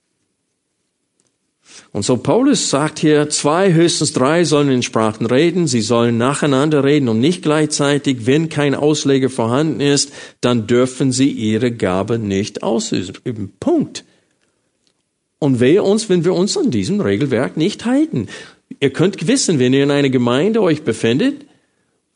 [1.92, 6.85] Und so Paulus sagt hier, zwei, höchstens drei sollen in Sprachen reden, sie sollen nacheinander
[6.85, 8.26] reden und nicht gleichzeitig.
[8.26, 13.52] Wenn kein Ausleger vorhanden ist, dann dürfen sie ihre Gabe nicht ausüben.
[13.61, 14.04] Punkt.
[15.38, 18.29] Und wehe uns, wenn wir uns an diesem Regelwerk nicht halten.
[18.81, 21.46] Ihr könnt wissen, wenn ihr in einer Gemeinde euch befindet,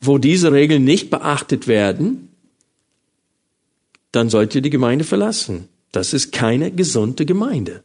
[0.01, 2.29] wo diese Regeln nicht beachtet werden,
[4.11, 5.69] dann sollt ihr die Gemeinde verlassen.
[5.91, 7.83] Das ist keine gesunde Gemeinde.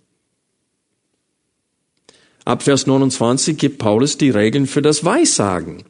[2.45, 5.85] Ab Vers 29 gibt Paulus die Regeln für das Weissagen.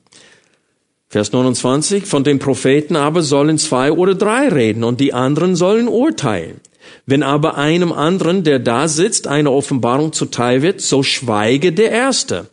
[1.08, 5.88] Vers 29, von den Propheten aber sollen zwei oder drei reden und die anderen sollen
[5.88, 6.60] urteilen.
[7.06, 12.48] Wenn aber einem anderen, der da sitzt, eine Offenbarung zuteil wird, so schweige der Erste.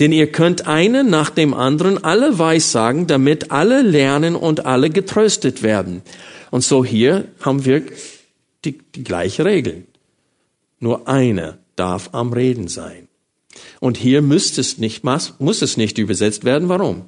[0.00, 5.62] Denn ihr könnt einen nach dem anderen alle weissagen, damit alle lernen und alle getröstet
[5.62, 6.02] werden.
[6.50, 7.82] Und so hier haben wir
[8.64, 9.86] die, die gleiche Regel.
[10.80, 13.08] Nur einer darf am Reden sein.
[13.80, 16.68] Und hier müsste es nicht, muss es nicht übersetzt werden.
[16.68, 17.04] Warum?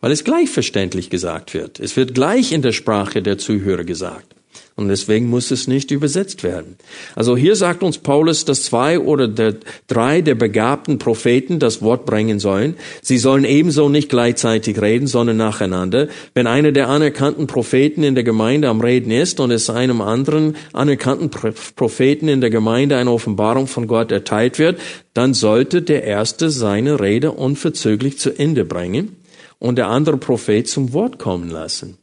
[0.00, 1.78] Weil es gleichverständlich gesagt wird.
[1.78, 4.34] Es wird gleich in der Sprache der Zuhörer gesagt.
[4.74, 6.76] Und deswegen muss es nicht übersetzt werden.
[7.14, 9.56] Also hier sagt uns Paulus, dass zwei oder der,
[9.86, 12.76] drei der begabten Propheten das Wort bringen sollen.
[13.02, 16.08] Sie sollen ebenso nicht gleichzeitig reden, sondern nacheinander.
[16.34, 20.56] Wenn einer der anerkannten Propheten in der Gemeinde am Reden ist und es einem anderen
[20.72, 24.80] anerkannten Propheten in der Gemeinde eine Offenbarung von Gott erteilt wird,
[25.12, 29.16] dann sollte der Erste seine Rede unverzüglich zu Ende bringen
[29.58, 31.98] und der andere Prophet zum Wort kommen lassen.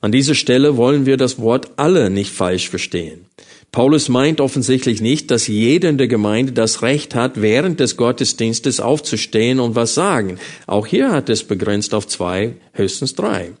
[0.00, 3.26] An dieser Stelle wollen wir das Wort alle nicht falsch verstehen.
[3.72, 8.80] Paulus meint offensichtlich nicht, dass jeder in der Gemeinde das Recht hat, während des Gottesdienstes
[8.80, 10.38] aufzustehen und was sagen.
[10.66, 13.52] Auch hier hat es begrenzt auf zwei, höchstens drei.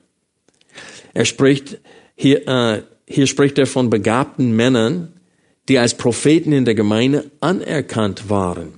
[1.12, 1.78] Er spricht
[2.14, 5.12] hier, äh, hier spricht er von begabten Männern,
[5.68, 8.77] die als Propheten in der Gemeinde anerkannt waren.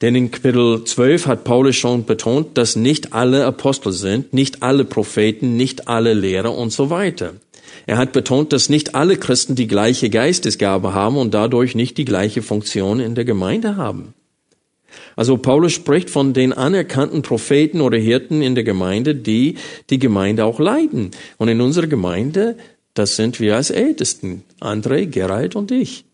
[0.00, 4.84] Denn in Kapitel 12 hat Paulus schon betont, dass nicht alle Apostel sind, nicht alle
[4.84, 7.34] Propheten, nicht alle Lehrer und so weiter.
[7.86, 12.04] Er hat betont, dass nicht alle Christen die gleiche Geistesgabe haben und dadurch nicht die
[12.04, 14.14] gleiche Funktion in der Gemeinde haben.
[15.16, 19.56] Also Paulus spricht von den anerkannten Propheten oder Hirten in der Gemeinde, die
[19.90, 21.10] die Gemeinde auch leiten.
[21.38, 22.56] Und in unserer Gemeinde,
[22.94, 26.04] das sind wir als Ältesten, André, Gerald und ich.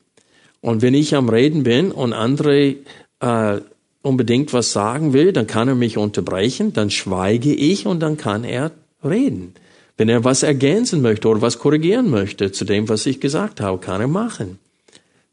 [0.62, 2.76] Und wenn ich am Reden bin und André
[3.20, 3.60] äh,
[4.04, 8.44] unbedingt was sagen will, dann kann er mich unterbrechen, dann schweige ich und dann kann
[8.44, 8.70] er
[9.02, 9.54] reden.
[9.96, 13.78] Wenn er was ergänzen möchte oder was korrigieren möchte zu dem, was ich gesagt habe,
[13.78, 14.58] kann er machen.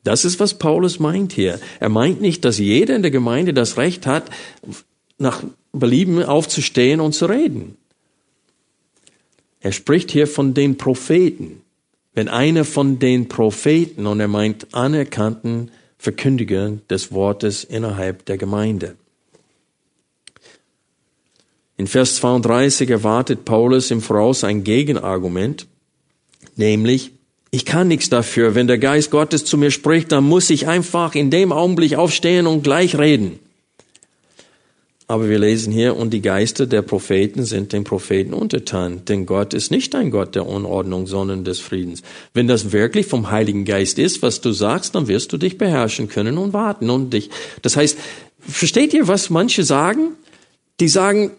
[0.04, 1.60] Das ist, was Paulus meint hier.
[1.80, 4.30] Er meint nicht, dass jeder in der Gemeinde das Recht hat,
[5.18, 7.78] nach Belieben aufzustehen und zu reden.
[9.60, 11.62] Er spricht hier von den Propheten.
[12.14, 18.96] Wenn einer von den Propheten, und er meint anerkannten Verkündiger des Wortes innerhalb der Gemeinde.
[21.78, 25.68] In Vers 32 erwartet Paulus im Voraus ein Gegenargument,
[26.56, 27.12] nämlich,
[27.52, 31.14] ich kann nichts dafür, wenn der Geist Gottes zu mir spricht, dann muss ich einfach
[31.14, 33.38] in dem Augenblick aufstehen und gleich reden.
[35.12, 39.54] Aber wir lesen hier, und die Geister der Propheten sind den Propheten untertan, denn Gott
[39.54, 42.02] ist nicht ein Gott der Unordnung, sondern des Friedens.
[42.34, 46.08] Wenn das wirklich vom Heiligen Geist ist, was du sagst, dann wirst du dich beherrschen
[46.08, 47.30] können und warten und dich.
[47.62, 47.98] Das heißt,
[48.40, 50.14] versteht ihr, was manche sagen?
[50.80, 51.32] Die sagen,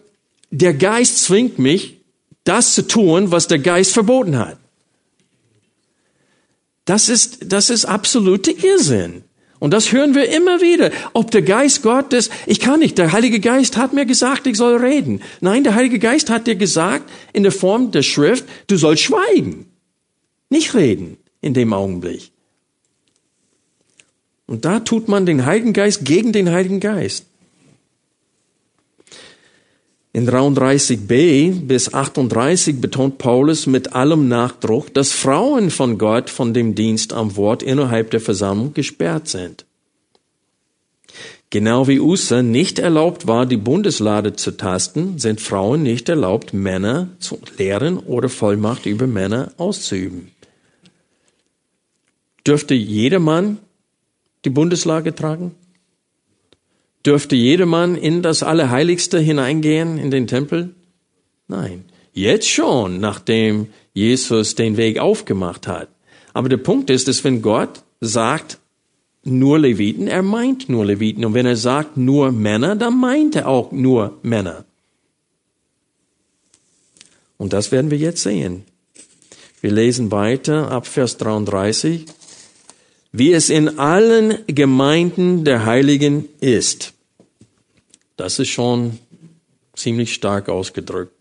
[0.51, 1.97] der Geist zwingt mich,
[2.43, 4.59] das zu tun, was der Geist verboten hat.
[6.85, 9.23] Das ist, das ist absolute Irrsinn.
[9.63, 10.91] Und das hören wir immer wieder.
[11.13, 14.75] Ob der Geist Gottes, ich kann nicht, der Heilige Geist hat mir gesagt, ich soll
[14.75, 15.21] reden.
[15.39, 19.67] Nein, der Heilige Geist hat dir gesagt, in der Form der Schrift, du sollst schweigen.
[20.49, 22.31] Nicht reden in dem Augenblick.
[24.47, 27.27] Und da tut man den Heiligen Geist gegen den Heiligen Geist.
[30.15, 36.75] In 33b bis 38 betont Paulus mit allem Nachdruck, dass Frauen von Gott von dem
[36.75, 39.65] Dienst am Wort innerhalb der Versammlung gesperrt sind.
[41.49, 47.09] Genau wie Usa nicht erlaubt war, die Bundeslade zu tasten, sind Frauen nicht erlaubt, Männer
[47.17, 50.29] zu lehren oder Vollmacht über Männer auszuüben.
[52.45, 53.57] Dürfte jeder Mann
[54.45, 55.55] die Bundeslage tragen?
[57.05, 60.73] Dürfte jedermann in das Allerheiligste hineingehen, in den Tempel?
[61.47, 61.85] Nein.
[62.13, 65.89] Jetzt schon, nachdem Jesus den Weg aufgemacht hat.
[66.33, 68.59] Aber der Punkt ist, dass wenn Gott sagt,
[69.25, 71.25] nur Leviten, er meint nur Leviten.
[71.25, 74.65] Und wenn er sagt nur Männer, dann meint er auch nur Männer.
[77.37, 78.63] Und das werden wir jetzt sehen.
[79.61, 82.05] Wir lesen weiter ab Vers 33
[83.13, 86.92] wie es in allen Gemeinden der Heiligen ist.
[88.15, 88.99] Das ist schon
[89.75, 91.13] ziemlich stark ausgedrückt.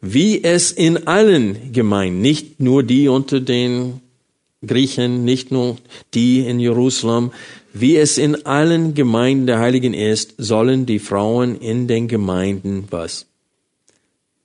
[0.00, 4.00] Wie es in allen Gemeinden, nicht nur die unter den
[4.66, 5.76] Griechen, nicht nur
[6.14, 7.32] die in Jerusalem,
[7.72, 13.26] wie es in allen Gemeinden der Heiligen ist, sollen die Frauen in den Gemeinden was?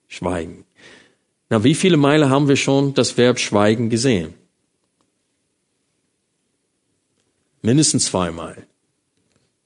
[0.06, 0.64] Schweigen.
[1.50, 4.34] Na, wie viele Meile haben wir schon das Verb schweigen gesehen?
[7.62, 8.66] Mindestens zweimal.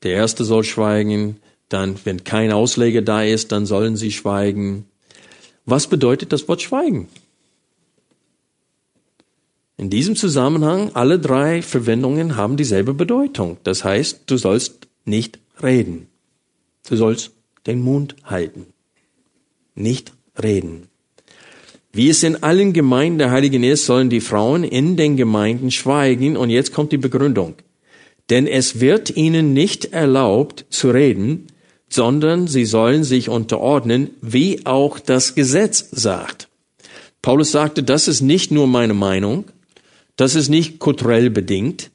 [0.03, 1.38] Der erste soll schweigen,
[1.73, 4.87] dann, wenn kein Ausleger da ist, dann sollen sie schweigen.
[5.65, 7.09] Was bedeutet das Wort schweigen?
[9.77, 13.57] In diesem Zusammenhang, alle drei Verwendungen haben dieselbe Bedeutung.
[13.64, 16.09] Das heißt, du sollst nicht reden.
[16.89, 17.33] Du sollst
[17.66, 18.66] den Mund halten.
[19.75, 20.89] Nicht reden.
[21.93, 26.37] Wie es in allen Gemeinden der Heiligen ist, sollen die Frauen in den Gemeinden schweigen.
[26.37, 27.55] Und jetzt kommt die Begründung.
[28.31, 31.49] Denn es wird ihnen nicht erlaubt zu reden,
[31.95, 36.49] sondern sie sollen sich unterordnen, wie auch das Gesetz sagt.
[37.20, 39.45] Paulus sagte, das ist nicht nur meine Meinung,
[40.16, 41.90] das ist nicht kulturell bedingt.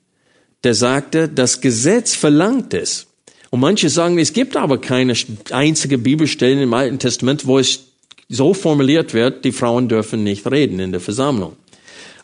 [0.63, 3.07] Der sagte, das Gesetz verlangt es.
[3.49, 5.13] Und manche sagen, es gibt aber keine
[5.51, 7.85] einzige Bibelstelle im Alten Testament, wo es
[8.29, 11.55] so formuliert wird, die Frauen dürfen nicht reden in der Versammlung.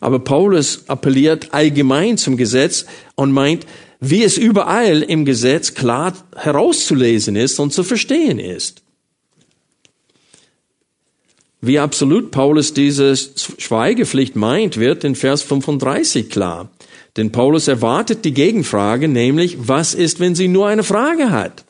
[0.00, 3.66] Aber Paulus appelliert allgemein zum Gesetz und meint,
[4.00, 8.82] wie es überall im Gesetz klar herauszulesen ist und zu verstehen ist.
[11.60, 16.70] Wie absolut Paulus diese Schweigepflicht meint, wird in Vers 35 klar.
[17.16, 21.64] Denn Paulus erwartet die Gegenfrage, nämlich, was ist, wenn sie nur eine Frage hat?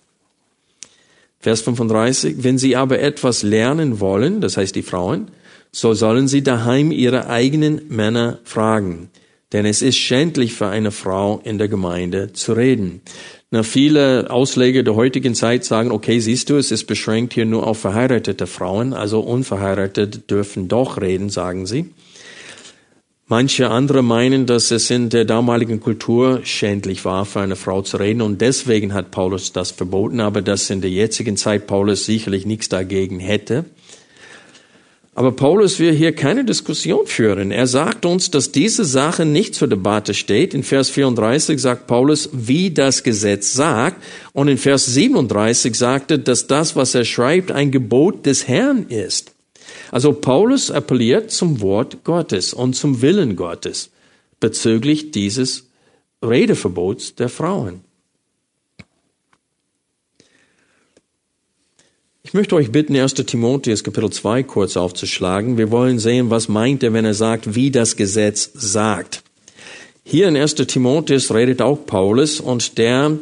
[1.39, 5.29] Vers 35, wenn sie aber etwas lernen wollen, das heißt die Frauen,
[5.71, 9.11] so sollen sie daheim ihre eigenen Männer fragen.
[9.55, 13.03] Denn es ist schändlich für eine Frau in der Gemeinde zu reden.
[13.53, 17.65] Na, viele Ausleger der heutigen Zeit sagen, okay, siehst du, es ist beschränkt hier nur
[17.65, 21.91] auf verheiratete Frauen, also unverheiratete dürfen doch reden, sagen sie.
[23.29, 27.99] Manche andere meinen, dass es in der damaligen Kultur schändlich war, für eine Frau zu
[27.99, 32.45] reden und deswegen hat Paulus das verboten, aber dass in der jetzigen Zeit Paulus sicherlich
[32.45, 33.67] nichts dagegen hätte.
[35.17, 37.53] Aber Paulus will hier keine Diskussion führen.
[37.53, 40.55] Er sagt uns, dass diese Sache nicht zur Debatte steht.
[40.55, 44.03] In Vers 34 sagt Paulus, wie das Gesetz sagt.
[44.33, 49.33] Und in Vers 37 sagte, dass das, was er schreibt, ein Gebot des Herrn ist.
[49.93, 53.91] Also Paulus appelliert zum Wort Gottes und zum Willen Gottes
[54.41, 55.69] bezüglich dieses
[56.23, 57.83] Redeverbots der Frauen.
[62.27, 63.13] Ich möchte euch bitten, 1.
[63.15, 65.59] Timotheus Kapitel 2 kurz aufzuschlagen.
[65.59, 69.23] Wir wollen sehen, was meint er, wenn er sagt, wie das Gesetz sagt.
[70.05, 70.55] Hier in 1.
[70.55, 73.19] Timotheus redet auch Paulus und der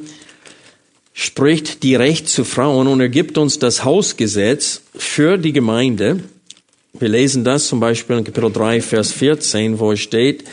[1.14, 6.20] spricht direkt zu Frauen und er gibt uns das Hausgesetz für die Gemeinde.
[6.92, 10.44] Wir lesen das zum Beispiel in Kapitel 3, Vers 14, wo es steht,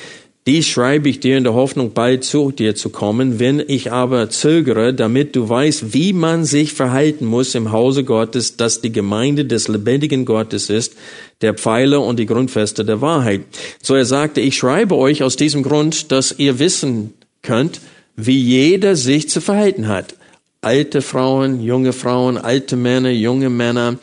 [0.48, 3.40] dies schreibe ich dir in der Hoffnung, bald zu dir zu kommen.
[3.40, 8.58] Wenn ich aber zögere, damit du weißt, wie man sich verhalten muss im Hause Gottes,
[8.58, 10.96] das die Gemeinde des lebendigen Gottes ist,
[11.42, 13.42] der Pfeiler und die Grundfeste der Wahrheit.
[13.82, 17.82] So er sagte, ich schreibe euch aus diesem Grund, dass ihr wissen könnt,
[18.16, 20.16] wie jeder sich zu verhalten hat.
[20.62, 23.98] Alte Frauen, junge Frauen, alte Männer, junge Männer,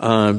[0.00, 0.34] äh,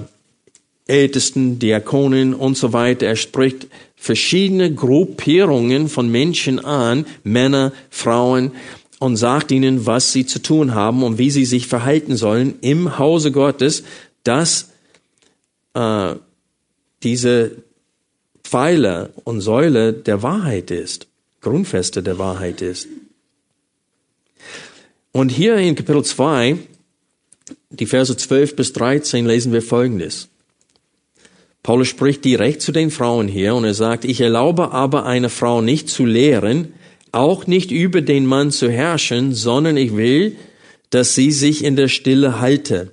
[0.88, 3.06] Ältesten, Diakonen und so weiter.
[3.06, 3.68] Er spricht
[4.02, 8.52] verschiedene Gruppierungen von Menschen an, Männer, Frauen,
[8.98, 12.98] und sagt ihnen, was sie zu tun haben und wie sie sich verhalten sollen im
[12.98, 13.84] Hause Gottes,
[14.24, 14.72] dass
[15.76, 16.16] äh,
[17.04, 17.52] diese
[18.44, 21.06] Pfeiler und Säule der Wahrheit ist,
[21.42, 22.88] Grundfeste der Wahrheit ist.
[25.12, 26.58] Und hier in Kapitel 2,
[27.70, 30.28] die Verse 12 bis 13, lesen wir Folgendes.
[31.64, 35.62] Paulus spricht direkt zu den Frauen hier und er sagt, ich erlaube aber eine Frau
[35.62, 36.74] nicht zu lehren,
[37.12, 40.38] auch nicht über den Mann zu herrschen, sondern ich will,
[40.90, 42.92] dass sie sich in der Stille halte.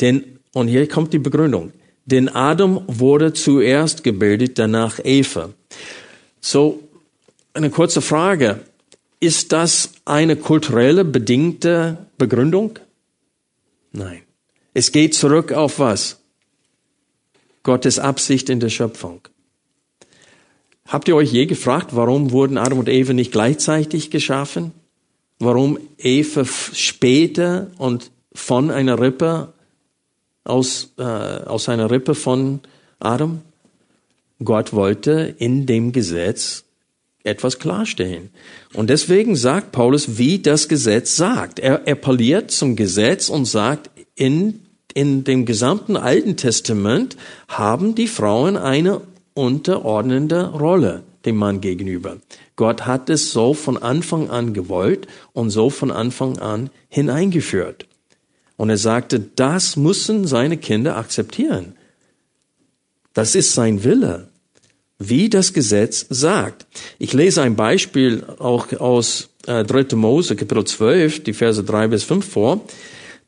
[0.00, 1.72] Denn, und hier kommt die Begründung,
[2.06, 5.50] denn Adam wurde zuerst gebildet, danach Eva.
[6.40, 6.80] So,
[7.54, 8.60] eine kurze Frage.
[9.20, 12.78] Ist das eine kulturelle bedingte Begründung?
[13.92, 14.22] Nein.
[14.74, 16.21] Es geht zurück auf was?
[17.62, 19.20] Gottes Absicht in der Schöpfung.
[20.86, 24.72] Habt ihr euch je gefragt, warum wurden Adam und Eva nicht gleichzeitig geschaffen?
[25.38, 29.52] Warum Eva später und von einer Rippe
[30.44, 32.60] aus, äh, aus einer Rippe von
[32.98, 33.42] Adam?
[34.44, 36.64] Gott wollte in dem Gesetz
[37.24, 38.30] etwas klarstellen.
[38.74, 41.60] Und deswegen sagt Paulus, wie das Gesetz sagt.
[41.60, 44.60] Er appelliert zum Gesetz und sagt, in
[44.94, 47.16] in dem gesamten Alten Testament
[47.48, 49.00] haben die Frauen eine
[49.34, 52.16] unterordnende Rolle dem Mann gegenüber.
[52.56, 57.86] Gott hat es so von Anfang an gewollt und so von Anfang an hineingeführt.
[58.56, 61.74] Und er sagte, das müssen seine Kinder akzeptieren.
[63.14, 64.28] Das ist sein Wille,
[64.98, 66.66] wie das Gesetz sagt.
[66.98, 69.96] Ich lese ein Beispiel auch aus äh, 3.
[69.96, 72.60] Mose, Kapitel 12, die Verse 3 bis 5 vor.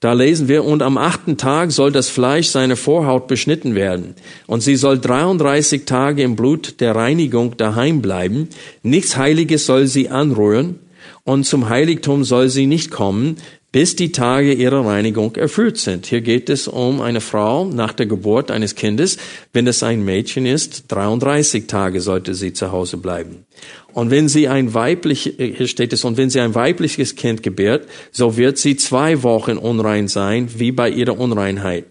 [0.05, 4.15] Da lesen wir, und am achten Tag soll das Fleisch seiner Vorhaut beschnitten werden.
[4.47, 8.51] Und sie soll 33 Tage im Blut der Reinigung daheim bleiben.
[8.83, 10.79] Nichts Heiliges soll sie anrühren.
[11.23, 13.37] Und zum Heiligtum soll sie nicht kommen,
[13.75, 16.07] bis die Tage ihrer Reinigung erfüllt sind.
[16.07, 19.17] Hier geht es um eine Frau nach der Geburt eines Kindes.
[19.53, 23.47] Wenn es ein Mädchen ist, 33 Tage sollte sie zu Hause bleiben.
[23.93, 27.89] Und wenn sie ein weiblich, hier steht es, und wenn sie ein weibliches Kind gebärt,
[28.13, 31.87] so wird sie zwei Wochen unrein sein, wie bei ihrer Unreinheit.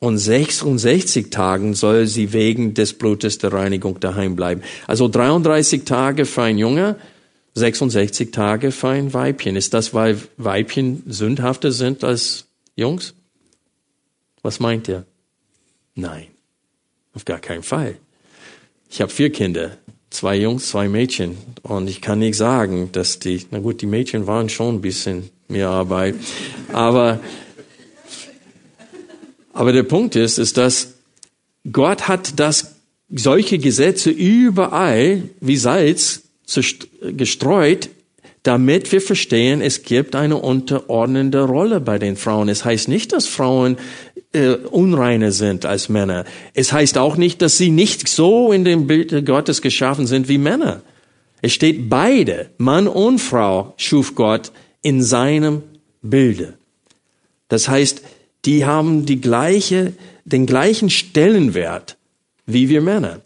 [0.00, 4.62] und 66 Tagen soll sie wegen des Blutes der Reinigung daheim bleiben.
[4.88, 6.96] Also 33 Tage für ein Junge,
[7.54, 9.56] 66 Tage für ein Weibchen.
[9.56, 12.46] Ist das, weil Weibchen sündhafter sind als
[12.76, 13.14] Jungs?
[14.42, 15.04] Was meint ihr?
[15.94, 16.26] Nein,
[17.14, 17.96] auf gar keinen Fall.
[18.90, 19.76] Ich habe vier Kinder,
[20.10, 21.36] zwei Jungs, zwei Mädchen.
[21.62, 25.30] Und ich kann nicht sagen, dass die, na gut, die Mädchen waren schon ein bisschen
[25.48, 26.14] mehr Arbeit.
[26.72, 27.20] Aber
[29.58, 30.94] aber der Punkt ist, ist, dass
[31.72, 32.76] Gott hat das,
[33.10, 36.27] solche Gesetze überall wie Salz
[37.02, 37.90] gestreut,
[38.42, 42.48] damit wir verstehen, es gibt eine unterordnende Rolle bei den Frauen.
[42.48, 43.76] Es heißt nicht, dass Frauen
[44.32, 46.24] äh, unreine sind als Männer.
[46.54, 50.38] Es heißt auch nicht, dass sie nicht so in dem Bild Gottes geschaffen sind wie
[50.38, 50.82] Männer.
[51.42, 55.62] Es steht beide, Mann und Frau, schuf Gott in seinem
[56.02, 56.54] Bilde.
[57.48, 58.02] Das heißt,
[58.44, 59.92] die haben die gleiche,
[60.24, 61.96] den gleichen Stellenwert
[62.46, 63.20] wie wir Männer.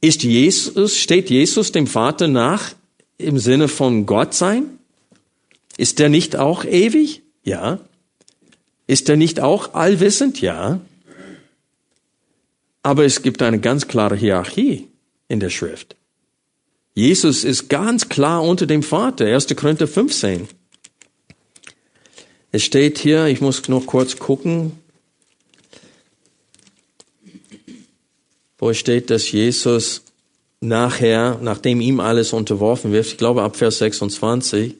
[0.00, 2.74] Ist Jesus, steht Jesus dem Vater nach
[3.18, 4.78] im Sinne von Gott sein?
[5.76, 7.22] Ist er nicht auch ewig?
[7.44, 7.80] Ja.
[8.86, 10.40] Ist er nicht auch allwissend?
[10.40, 10.80] Ja.
[12.82, 14.86] Aber es gibt eine ganz klare Hierarchie
[15.28, 15.96] in der Schrift.
[16.94, 19.26] Jesus ist ganz klar unter dem Vater.
[19.26, 19.48] 1.
[19.56, 20.48] Korinther 15.
[22.52, 24.72] Es steht hier, ich muss noch kurz gucken,
[28.58, 30.02] wo steht, dass Jesus
[30.60, 34.74] nachher, nachdem ihm alles unterworfen wird, ich glaube ab Vers 26,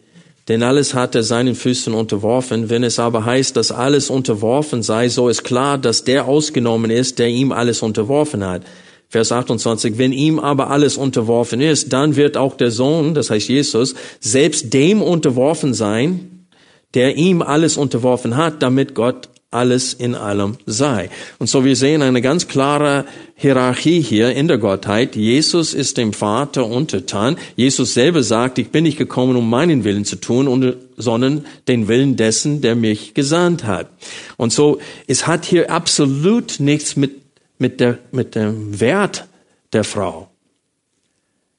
[0.49, 2.70] denn alles hat er seinen Füßen unterworfen.
[2.70, 7.18] Wenn es aber heißt, dass alles unterworfen sei, so ist klar, dass der ausgenommen ist,
[7.18, 8.62] der ihm alles unterworfen hat.
[9.09, 13.49] Vers 28, wenn ihm aber alles unterworfen ist, dann wird auch der Sohn, das heißt
[13.49, 16.47] Jesus, selbst dem unterworfen sein,
[16.95, 21.09] der ihm alles unterworfen hat, damit Gott alles in allem sei.
[21.38, 23.05] Und so wir sehen eine ganz klare
[23.36, 25.14] Hierarchie hier in der Gottheit.
[25.14, 27.36] Jesus ist dem Vater untertan.
[27.55, 32.16] Jesus selber sagt, ich bin nicht gekommen, um meinen Willen zu tun, sondern den Willen
[32.16, 33.88] dessen, der mich gesandt hat.
[34.36, 37.12] Und so, es hat hier absolut nichts mit,
[37.59, 39.26] mit, der, mit dem Wert
[39.72, 40.28] der Frau.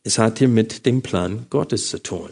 [0.03, 2.29] Es hat hier mit dem Plan Gottes zu tun.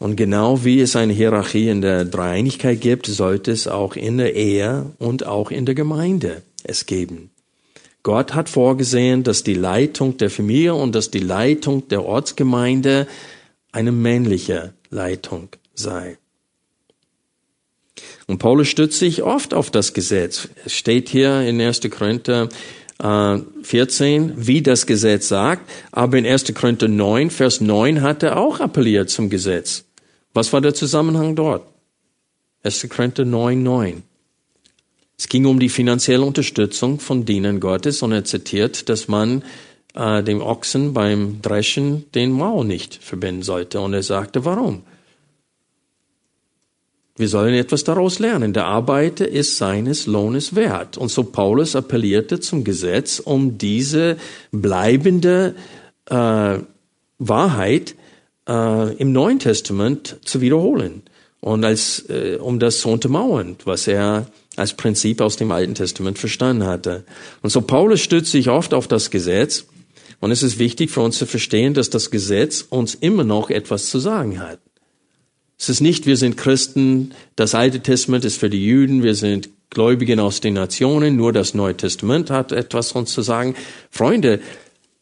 [0.00, 4.34] Und genau wie es eine Hierarchie in der Dreieinigkeit gibt, sollte es auch in der
[4.34, 7.30] Ehe und auch in der Gemeinde es geben.
[8.02, 13.06] Gott hat vorgesehen, dass die Leitung der Familie und dass die Leitung der Ortsgemeinde
[13.72, 16.16] eine männliche Leitung sei.
[18.26, 20.48] Und Paulus stützt sich oft auf das Gesetz.
[20.64, 21.82] Es steht hier in 1.
[21.90, 22.48] Korinther
[23.62, 26.54] 14, äh, wie das Gesetz sagt, aber in 1.
[26.54, 29.84] Korinther 9, Vers 9 hat er auch appelliert zum Gesetz.
[30.32, 31.66] Was war der Zusammenhang dort?
[32.62, 32.88] 1.
[32.88, 34.02] Korinther 9, 9.
[35.18, 39.42] Es ging um die finanzielle Unterstützung von Dienern Gottes und er zitiert, dass man
[39.94, 43.80] äh, dem Ochsen beim Dreschen den Mau nicht verbinden sollte.
[43.80, 44.82] Und er sagte, warum?
[47.16, 48.54] Wir sollen etwas daraus lernen.
[48.54, 50.96] Der Arbeiter ist seines Lohnes wert.
[50.96, 54.16] Und so Paulus appellierte zum Gesetz, um diese
[54.52, 55.54] bleibende
[56.06, 56.58] äh,
[57.18, 57.94] Wahrheit
[58.50, 61.02] äh, im Neuen Testament zu wiederholen
[61.40, 64.26] und als äh, um das zu untermauern, was er
[64.56, 67.04] als Prinzip aus dem Alten Testament verstanden hatte.
[67.42, 69.66] Und so Paulus stützt sich oft auf das Gesetz
[70.18, 73.88] und es ist wichtig für uns zu verstehen, dass das Gesetz uns immer noch etwas
[73.88, 74.58] zu sagen hat.
[75.58, 79.50] Es ist nicht, wir sind Christen, das Alte Testament ist für die Juden, wir sind
[79.68, 83.54] Gläubigen aus den Nationen, nur das Neue Testament hat etwas uns zu sagen.
[83.90, 84.40] Freunde,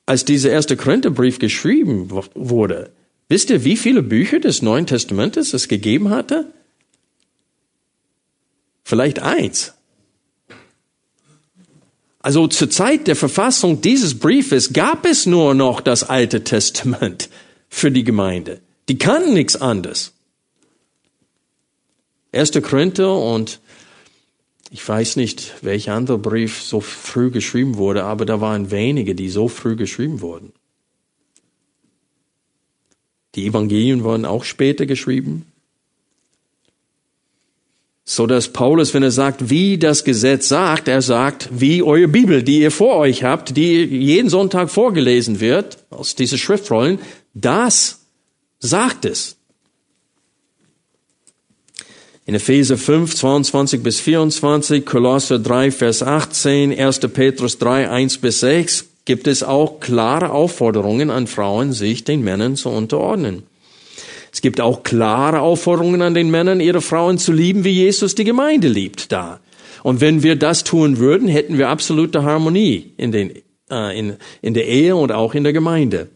[0.04, 2.90] als dieser erste Korintherbrief geschrieben wurde,
[3.28, 6.52] Wisst ihr, wie viele Bücher des Neuen Testamentes es gegeben hatte?
[8.84, 9.74] Vielleicht eins.
[12.20, 17.28] Also zur Zeit der Verfassung dieses Briefes gab es nur noch das Alte Testament
[17.68, 18.60] für die Gemeinde.
[18.88, 20.14] Die kannten nichts anderes.
[22.32, 22.52] 1.
[22.62, 23.60] Korinther und
[24.70, 29.30] ich weiß nicht, welcher andere Brief so früh geschrieben wurde, aber da waren wenige, die
[29.30, 30.52] so früh geschrieben wurden.
[33.34, 35.46] Die Evangelien wurden auch später geschrieben.
[38.04, 42.42] So dass Paulus, wenn er sagt, wie das Gesetz sagt, er sagt, wie eure Bibel,
[42.42, 47.00] die ihr vor euch habt, die jeden Sonntag vorgelesen wird, aus diesen Schriftrollen,
[47.34, 48.00] das
[48.60, 49.36] sagt es.
[52.24, 57.00] In Epheser 5, 22 bis 24, Kolosser 3, Vers 18, 1.
[57.12, 62.56] Petrus 3, 1 bis 6, gibt es auch klare Aufforderungen an Frauen, sich den Männern
[62.56, 63.44] zu unterordnen.
[64.30, 68.24] Es gibt auch klare Aufforderungen an den Männern, ihre Frauen zu lieben, wie Jesus die
[68.24, 69.40] Gemeinde liebt da.
[69.82, 73.32] Und wenn wir das tun würden, hätten wir absolute Harmonie in, den,
[73.70, 76.08] äh, in, in der Ehe und auch in der Gemeinde.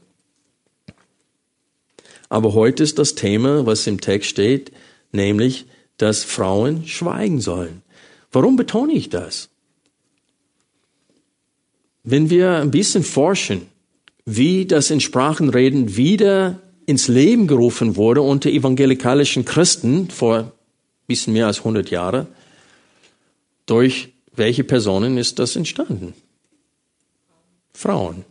[2.28, 4.70] Aber heute ist das Thema, was im Text steht,
[5.12, 5.64] nämlich,
[5.96, 7.80] dass Frauen schweigen sollen.
[8.32, 9.48] Warum betone ich das?
[12.04, 13.66] Wenn wir ein bisschen forschen,
[14.24, 20.52] wie das in Sprachenreden wieder ins Leben gerufen wurde unter evangelikalischen Christen vor ein
[21.06, 22.26] bisschen mehr als 100 Jahren,
[23.66, 26.14] durch welche Personen ist das entstanden?
[27.72, 28.24] Frauen.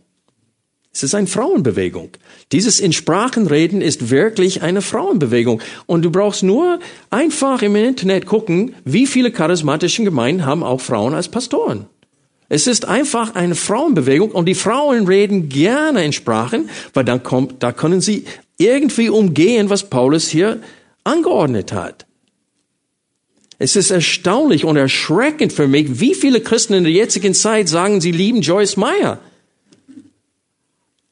[0.92, 2.10] Es ist eine Frauenbewegung.
[2.52, 5.62] Dieses in Sprachen reden ist wirklich eine Frauenbewegung.
[5.86, 11.14] Und du brauchst nur einfach im Internet gucken, wie viele charismatische Gemeinden haben auch Frauen
[11.14, 11.86] als Pastoren.
[12.54, 17.62] Es ist einfach eine Frauenbewegung und die Frauen reden gerne in Sprachen, weil dann kommt,
[17.62, 18.26] da können sie
[18.58, 20.60] irgendwie umgehen, was Paulus hier
[21.02, 22.04] angeordnet hat.
[23.58, 28.02] Es ist erstaunlich und erschreckend für mich, wie viele Christen in der jetzigen Zeit sagen,
[28.02, 29.18] sie lieben Joyce Meyer.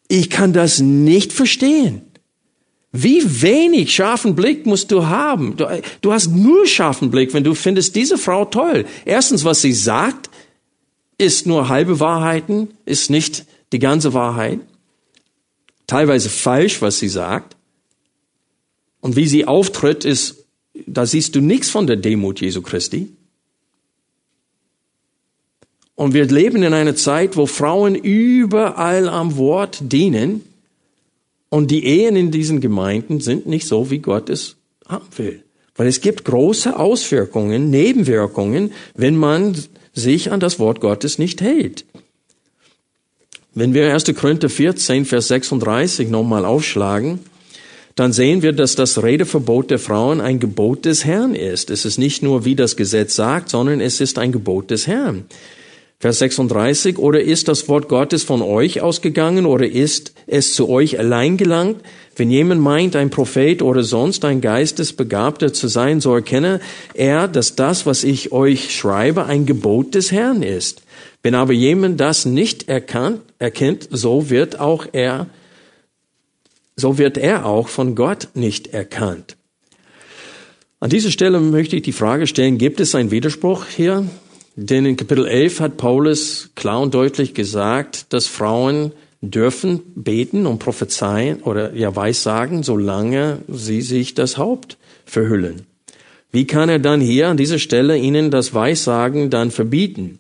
[0.09, 2.03] Ich kann das nicht verstehen.
[2.93, 5.57] Wie wenig scharfen Blick musst du haben?
[5.57, 5.67] Du,
[6.03, 8.85] du, hast nur scharfen Blick, wenn du findest diese Frau toll.
[9.07, 10.30] Erstens, was sie sagt,
[11.21, 14.61] ist nur halbe Wahrheiten, ist nicht die ganze Wahrheit.
[15.87, 17.57] Teilweise falsch, was sie sagt.
[19.01, 20.45] Und wie sie auftritt, ist,
[20.87, 23.11] da siehst du nichts von der Demut Jesu Christi.
[25.95, 30.43] Und wir leben in einer Zeit, wo Frauen überall am Wort dienen.
[31.51, 34.57] Und die Ehen in diesen Gemeinden sind nicht so, wie Gott es
[34.89, 35.45] haben will.
[35.75, 39.57] Weil es gibt große Auswirkungen, Nebenwirkungen, wenn man
[39.93, 41.85] sich an das Wort Gottes nicht hält.
[43.55, 44.05] Wenn wir 1.
[44.15, 47.19] Korinther 14, Vers 36 nochmal aufschlagen,
[47.97, 51.71] dann sehen wir, dass das Redeverbot der Frauen ein Gebot des Herrn ist.
[51.71, 55.25] Es ist nicht nur, wie das Gesetz sagt, sondern es ist ein Gebot des Herrn.
[56.03, 60.99] Vers 36, oder ist das Wort Gottes von euch ausgegangen oder ist es zu euch
[60.99, 61.83] allein gelangt?
[62.17, 66.61] Wenn jemand meint, ein Prophet oder sonst ein Geistesbegabter zu sein, so erkenne
[66.95, 70.81] er, dass das, was ich euch schreibe, ein Gebot des Herrn ist.
[71.23, 75.27] Wenn aber jemand das nicht erkannt, erkennt, so wird auch er,
[76.77, 79.37] so wird er auch von Gott nicht erkannt.
[80.81, 84.07] An dieser Stelle möchte ich die Frage stellen, gibt es einen Widerspruch hier?
[84.57, 90.59] Denn in Kapitel 11 hat Paulus klar und deutlich gesagt, dass Frauen dürfen beten und
[90.59, 95.67] prophezeien oder ja weissagen, solange sie sich das Haupt verhüllen.
[96.33, 100.19] Wie kann er dann hier an dieser Stelle ihnen das Weissagen dann verbieten?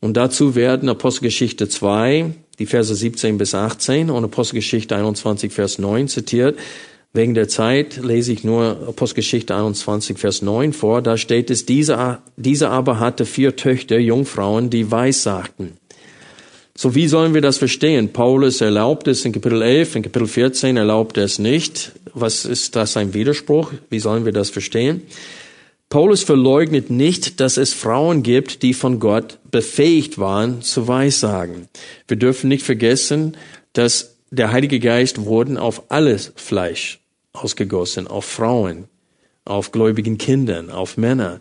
[0.00, 6.08] Und dazu werden Apostelgeschichte 2, die Verse 17 bis 18 und Apostelgeschichte 21, Vers 9
[6.08, 6.58] zitiert.
[7.14, 11.00] Wegen der Zeit lese ich nur Apostelgeschichte 21, Vers 9 vor.
[11.00, 15.78] Da steht es, diese, diese aber hatte vier Töchter, Jungfrauen, die weissagten.
[16.76, 18.12] So wie sollen wir das verstehen?
[18.12, 21.92] Paulus erlaubt es in Kapitel 11, in Kapitel 14 erlaubt er es nicht.
[22.12, 23.72] Was ist das ein Widerspruch?
[23.88, 25.02] Wie sollen wir das verstehen?
[25.88, 31.68] Paulus verleugnet nicht, dass es Frauen gibt, die von Gott befähigt waren zu Weissagen.
[32.06, 33.36] Wir dürfen nicht vergessen,
[33.72, 36.97] dass der Heilige Geist wurden auf alles Fleisch
[37.32, 38.84] ausgegossen, auf Frauen,
[39.44, 41.40] auf gläubigen Kindern, auf Männer.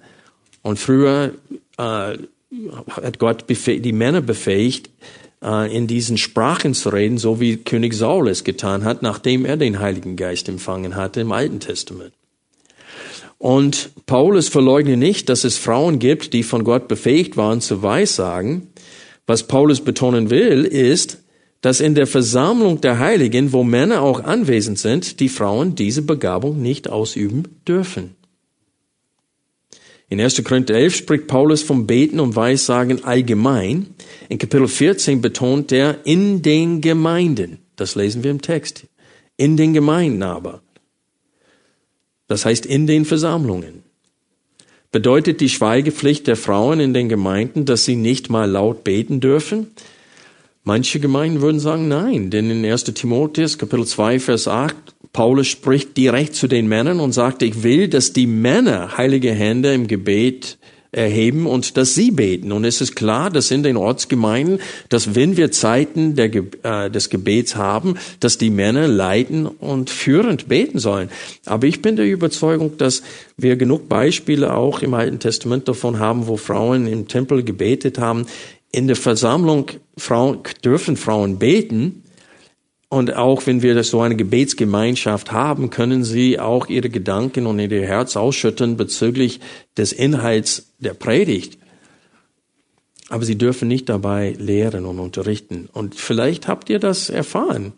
[0.61, 1.33] Und früher
[1.77, 2.17] äh,
[2.89, 4.89] hat Gott die Männer befähigt,
[5.43, 9.57] äh, in diesen Sprachen zu reden, so wie König Saul es getan hat, nachdem er
[9.57, 12.13] den Heiligen Geist empfangen hatte im Alten Testament.
[13.37, 18.69] Und Paulus verleugnet nicht, dass es Frauen gibt, die von Gott befähigt waren zu Weissagen.
[19.27, 21.19] Was Paulus betonen will, ist,
[21.61, 26.61] dass in der Versammlung der Heiligen, wo Männer auch anwesend sind, die Frauen diese Begabung
[26.61, 28.15] nicht ausüben dürfen.
[30.09, 30.41] In 1.
[30.43, 33.87] Korinther 11 spricht Paulus vom Beten und Weissagen allgemein.
[34.29, 37.59] In Kapitel 14 betont er in den Gemeinden.
[37.75, 38.85] Das lesen wir im Text.
[39.35, 40.61] In den Gemeinden aber.
[42.27, 43.83] Das heißt in den Versammlungen.
[44.91, 49.67] Bedeutet die Schweigepflicht der Frauen in den Gemeinden, dass sie nicht mal laut beten dürfen?
[50.67, 52.83] Manche Gemeinden würden sagen, nein, denn in 1.
[52.83, 54.75] Timotheus Kapitel 2 Vers 8
[55.13, 59.73] Paulus spricht direkt zu den Männern und sagt, ich will, dass die Männer heilige Hände
[59.73, 60.57] im Gebet
[60.91, 62.51] erheben und dass sie beten.
[62.51, 64.59] Und es ist klar, dass in den Ortsgemeinden,
[64.89, 70.49] dass wenn wir Zeiten der, äh, des Gebets haben, dass die Männer leiten und führend
[70.49, 71.09] beten sollen.
[71.45, 73.03] Aber ich bin der Überzeugung, dass
[73.37, 78.25] wir genug Beispiele auch im Alten Testament davon haben, wo Frauen im Tempel gebetet haben
[78.71, 82.03] in der Versammlung Frauen, dürfen Frauen beten.
[82.89, 87.85] Und auch wenn wir so eine Gebetsgemeinschaft haben, können sie auch ihre Gedanken und ihr
[87.85, 89.41] Herz ausschütten bezüglich
[89.75, 91.57] des Inhalts der Predigt.
[93.09, 95.69] aber sie dürfen nicht dabei lehren und unterrichten.
[95.71, 97.73] Und vielleicht habt ihr das erfahren.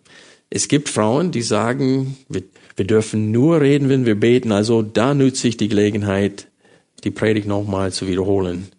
[0.49, 2.43] Es gibt Frauen, die sagen, wir,
[2.75, 4.51] wir dürfen nur reden, wenn wir beten.
[4.51, 6.47] Also da nützt sich die Gelegenheit,
[7.03, 8.69] die Predigt nochmal zu wiederholen.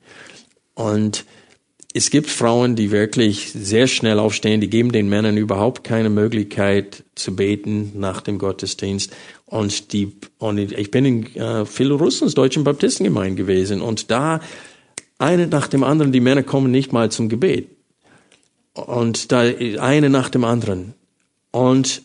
[0.75, 1.25] Und
[1.93, 7.03] es gibt Frauen, die wirklich sehr schnell aufstehen, die geben den Männern überhaupt keine Möglichkeit
[7.17, 9.13] zu beten nach dem Gottesdienst.
[9.47, 14.41] Und die, und ich bin in äh, Philorussens deutschen Baptistengemeinde gewesen und da
[15.19, 17.69] eine nach dem anderen, die Männer kommen nicht mal zum Gebet.
[18.75, 20.95] Und da eine nach dem anderen.
[21.51, 22.03] Und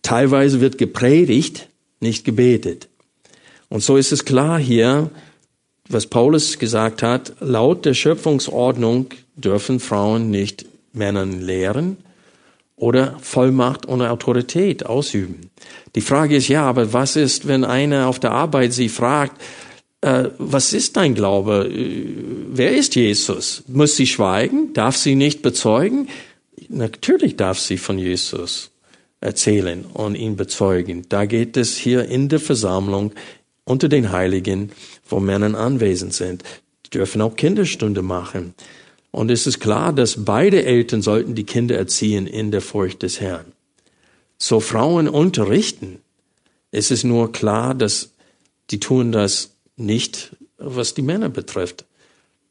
[0.00, 1.68] teilweise wird gepredigt,
[2.00, 2.88] nicht gebetet.
[3.68, 5.10] Und so ist es klar hier,
[5.92, 11.96] was Paulus gesagt hat, laut der Schöpfungsordnung dürfen Frauen nicht Männern lehren
[12.76, 15.50] oder Vollmacht und Autorität ausüben.
[15.94, 19.40] Die Frage ist ja, aber was ist, wenn einer auf der Arbeit sie fragt,
[20.00, 21.68] äh, was ist dein Glaube?
[21.70, 22.06] Äh,
[22.50, 23.64] wer ist Jesus?
[23.68, 24.72] Muss sie schweigen?
[24.72, 26.08] Darf sie nicht bezeugen?
[26.68, 28.70] Natürlich darf sie von Jesus
[29.20, 31.04] erzählen und ihn bezeugen.
[31.08, 33.12] Da geht es hier in der Versammlung
[33.64, 34.70] unter den Heiligen,
[35.10, 36.42] wo Männer anwesend sind.
[36.86, 38.54] Die dürfen auch Kinderstunde machen.
[39.10, 43.20] Und es ist klar, dass beide Eltern sollten die Kinder erziehen in der Furcht des
[43.20, 43.52] Herrn.
[44.38, 45.98] So Frauen unterrichten.
[46.70, 48.12] Es ist nur klar, dass
[48.70, 51.84] die tun das nicht, was die Männer betrifft.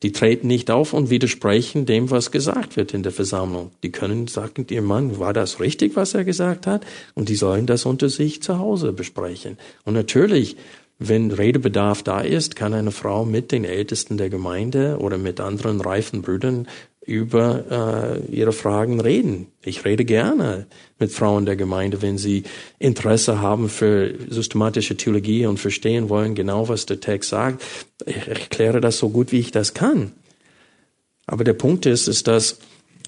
[0.01, 3.71] Die treten nicht auf und widersprechen dem, was gesagt wird in der Versammlung.
[3.83, 6.85] Die können sagen, ihr Mann, war das richtig, was er gesagt hat?
[7.15, 9.57] Und die sollen das unter sich zu Hause besprechen.
[9.83, 10.55] Und natürlich
[10.99, 15.79] wenn Redebedarf da ist, kann eine Frau mit den Ältesten der Gemeinde oder mit anderen
[15.79, 16.67] reifen Brüdern
[17.05, 19.47] über äh, ihre Fragen reden.
[19.63, 20.67] Ich rede gerne
[20.99, 22.43] mit Frauen der Gemeinde, wenn sie
[22.77, 27.63] Interesse haben für systematische Theologie und verstehen wollen genau, was der Text sagt.
[28.05, 30.11] Ich erkläre das so gut, wie ich das kann.
[31.25, 32.59] Aber der Punkt ist, ist, dass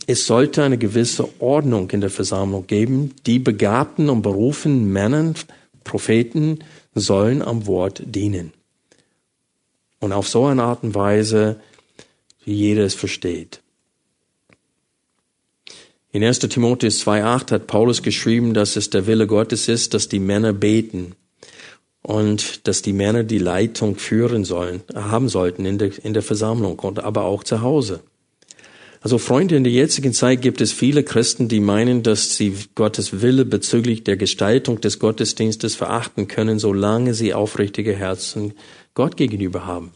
[0.08, 5.36] es sollte eine gewisse Ordnung in der Versammlung geben, die begabten und berufenen Männern,
[5.84, 6.60] Propheten,
[6.94, 8.54] sollen am Wort dienen.
[10.00, 11.60] Und auf so eine Art und Weise,
[12.44, 13.62] wie jeder es versteht.
[16.12, 16.40] In 1.
[16.40, 21.16] Timotheus 2.8 hat Paulus geschrieben, dass es der Wille Gottes ist, dass die Männer beten
[22.02, 26.80] und dass die Männer die Leitung führen sollen, haben sollten in der, in der Versammlung
[26.80, 28.02] und aber auch zu Hause.
[29.04, 33.22] Also Freunde, in der jetzigen Zeit gibt es viele Christen, die meinen, dass sie Gottes
[33.22, 38.54] Wille bezüglich der Gestaltung des Gottesdienstes verachten können, solange sie aufrichtige Herzen
[38.94, 39.94] Gott gegenüber haben.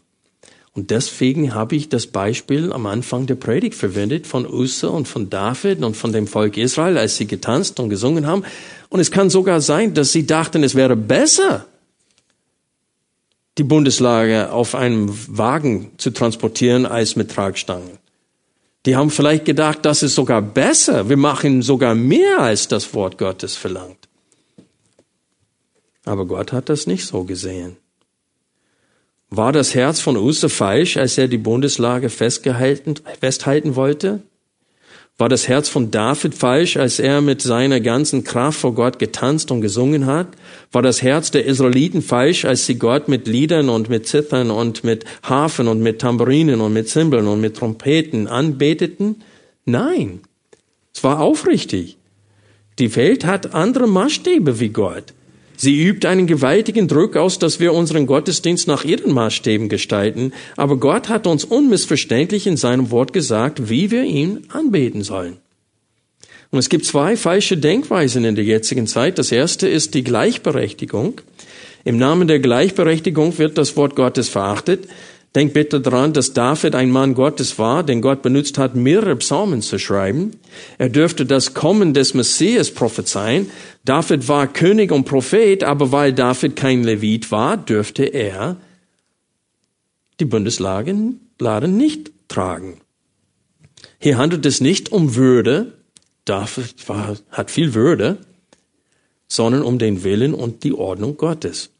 [0.72, 5.30] Und deswegen habe ich das Beispiel am Anfang der Predigt verwendet von Usse und von
[5.30, 8.42] David und von dem Volk Israel, als sie getanzt und gesungen haben.
[8.88, 11.64] Und es kann sogar sein, dass sie dachten, es wäre besser,
[13.56, 18.05] die Bundeslage auf einem Wagen zu transportieren als mit Tragstangen.
[18.86, 21.08] Die haben vielleicht gedacht, das ist sogar besser.
[21.08, 24.08] Wir machen sogar mehr, als das Wort Gottes verlangt.
[26.04, 27.76] Aber Gott hat das nicht so gesehen.
[29.28, 34.22] War das Herz von Usse falsch, als er die Bundeslage festhalten wollte?
[35.18, 39.50] War das Herz von David falsch, als er mit seiner ganzen Kraft vor Gott getanzt
[39.50, 40.28] und gesungen hat?
[40.72, 44.84] War das Herz der Israeliten falsch, als sie Gott mit Liedern und mit Zittern und
[44.84, 49.22] mit Hafen und mit Tamburinen und mit Zimbeln und mit Trompeten anbeteten?
[49.64, 50.20] Nein.
[50.94, 51.96] Es war aufrichtig.
[52.78, 55.14] Die Welt hat andere Maßstäbe wie Gott.
[55.56, 60.76] Sie übt einen gewaltigen Druck aus, dass wir unseren Gottesdienst nach ihren Maßstäben gestalten, aber
[60.76, 65.38] Gott hat uns unmissverständlich in seinem Wort gesagt, wie wir ihn anbeten sollen.
[66.50, 69.18] Und es gibt zwei falsche Denkweisen in der jetzigen Zeit.
[69.18, 71.20] Das erste ist die Gleichberechtigung.
[71.84, 74.88] Im Namen der Gleichberechtigung wird das Wort Gottes verachtet.
[75.34, 79.60] Denk bitte daran, dass David ein Mann Gottes war, den Gott benutzt hat, mehrere Psalmen
[79.60, 80.32] zu schreiben.
[80.78, 83.50] Er dürfte das Kommen des Messias prophezeien.
[83.84, 88.56] David war König und Prophet, aber weil David kein Levit war, dürfte er
[90.20, 91.20] die Bundesladen
[91.76, 92.80] nicht tragen.
[93.98, 95.72] Hier handelt es nicht um Würde,
[96.24, 98.18] David war, hat viel Würde,
[99.28, 101.70] sondern um den Willen und die Ordnung Gottes.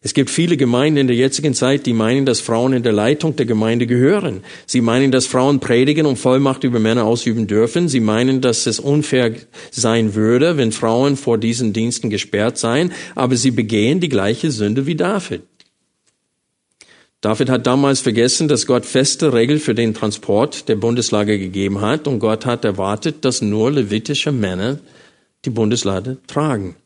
[0.00, 3.34] Es gibt viele Gemeinden in der jetzigen Zeit, die meinen, dass Frauen in der Leitung
[3.34, 4.44] der Gemeinde gehören.
[4.64, 7.88] Sie meinen, dass Frauen predigen und Vollmacht über Männer ausüben dürfen.
[7.88, 9.34] Sie meinen, dass es unfair
[9.72, 14.86] sein würde, wenn Frauen vor diesen Diensten gesperrt seien, aber sie begehen die gleiche Sünde
[14.86, 15.42] wie David.
[17.20, 22.06] David hat damals vergessen, dass Gott feste Regeln für den Transport der Bundeslage gegeben hat
[22.06, 24.78] und Gott hat erwartet, dass nur levitische Männer
[25.44, 26.76] die Bundeslade tragen.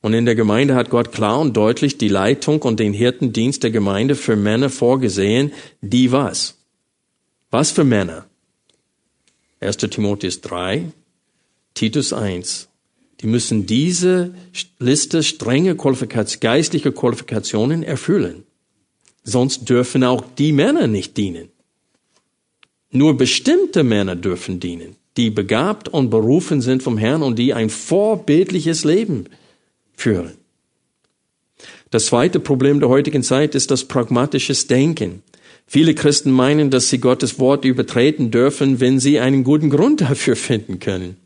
[0.00, 3.70] Und in der Gemeinde hat Gott klar und deutlich die Leitung und den Hirtendienst der
[3.70, 6.58] Gemeinde für Männer vorgesehen, die was?
[7.50, 8.26] Was für Männer?
[9.60, 9.76] 1.
[9.78, 10.92] Timotheus 3,
[11.74, 12.68] Titus 1.
[13.20, 14.34] Die müssen diese
[14.78, 18.44] Liste strenge Qualifikation, geistliche Qualifikationen erfüllen.
[19.24, 21.48] Sonst dürfen auch die Männer nicht dienen.
[22.90, 27.68] Nur bestimmte Männer dürfen dienen, die begabt und berufen sind vom Herrn und die ein
[27.68, 29.26] vorbildliches Leben
[29.98, 30.32] führen.
[31.90, 35.22] Das zweite Problem der heutigen Zeit ist das pragmatisches Denken.
[35.66, 40.36] Viele Christen meinen, dass sie Gottes Wort übertreten dürfen, wenn sie einen guten Grund dafür
[40.36, 41.16] finden können.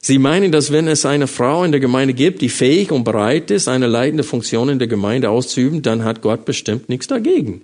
[0.00, 3.52] Sie meinen, dass wenn es eine Frau in der Gemeinde gibt, die fähig und bereit
[3.52, 7.62] ist, eine leitende Funktion in der Gemeinde auszuüben, dann hat Gott bestimmt nichts dagegen.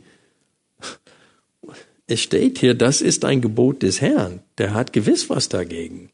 [2.06, 4.40] Es steht hier, das ist ein Gebot des Herrn.
[4.56, 6.10] Der hat gewiss was dagegen.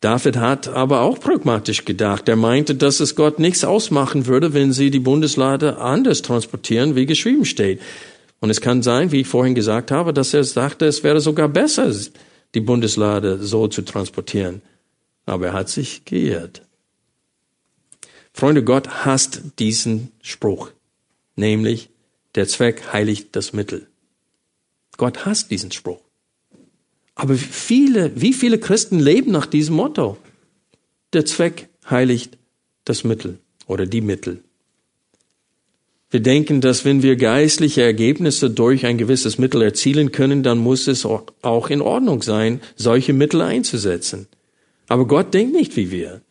[0.00, 2.28] David hat aber auch pragmatisch gedacht.
[2.28, 7.06] Er meinte, dass es Gott nichts ausmachen würde, wenn sie die Bundeslade anders transportieren, wie
[7.06, 7.80] geschrieben steht.
[8.40, 11.48] Und es kann sein, wie ich vorhin gesagt habe, dass er sagte, es wäre sogar
[11.48, 11.92] besser,
[12.54, 14.62] die Bundeslade so zu transportieren.
[15.26, 16.62] Aber er hat sich geirrt.
[18.32, 20.70] Freunde, Gott hasst diesen Spruch,
[21.34, 21.90] nämlich
[22.36, 23.88] der Zweck heiligt das Mittel.
[24.96, 26.00] Gott hasst diesen Spruch.
[27.18, 30.16] Aber viele, wie viele Christen leben nach diesem Motto?
[31.12, 32.38] Der Zweck heiligt
[32.84, 34.44] das Mittel oder die Mittel.
[36.10, 40.86] Wir denken, dass wenn wir geistliche Ergebnisse durch ein gewisses Mittel erzielen können, dann muss
[40.86, 44.28] es auch in Ordnung sein, solche Mittel einzusetzen.
[44.86, 46.22] Aber Gott denkt nicht wie wir.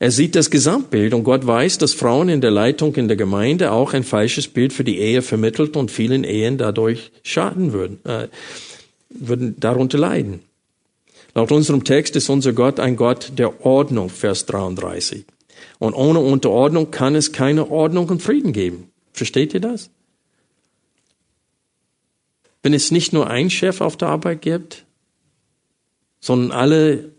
[0.00, 3.70] Er sieht das Gesamtbild und Gott weiß, dass Frauen in der Leitung in der Gemeinde
[3.70, 8.04] auch ein falsches Bild für die Ehe vermittelt und vielen Ehen dadurch schaden würden.
[8.04, 8.26] Äh,
[9.14, 10.40] würden darunter leiden.
[11.34, 15.24] Laut unserem Text ist unser Gott ein Gott der Ordnung, Vers 33.
[15.78, 18.90] Und ohne Unterordnung kann es keine Ordnung und Frieden geben.
[19.12, 19.90] Versteht ihr das?
[22.62, 24.84] Wenn es nicht nur einen Chef auf der Arbeit gibt,
[26.20, 27.12] sondern alle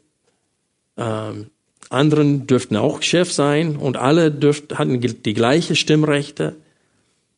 [0.95, 1.47] ähm,
[1.89, 6.55] anderen dürften auch Chef sein und alle dürften, hatten die gleiche Stimmrechte,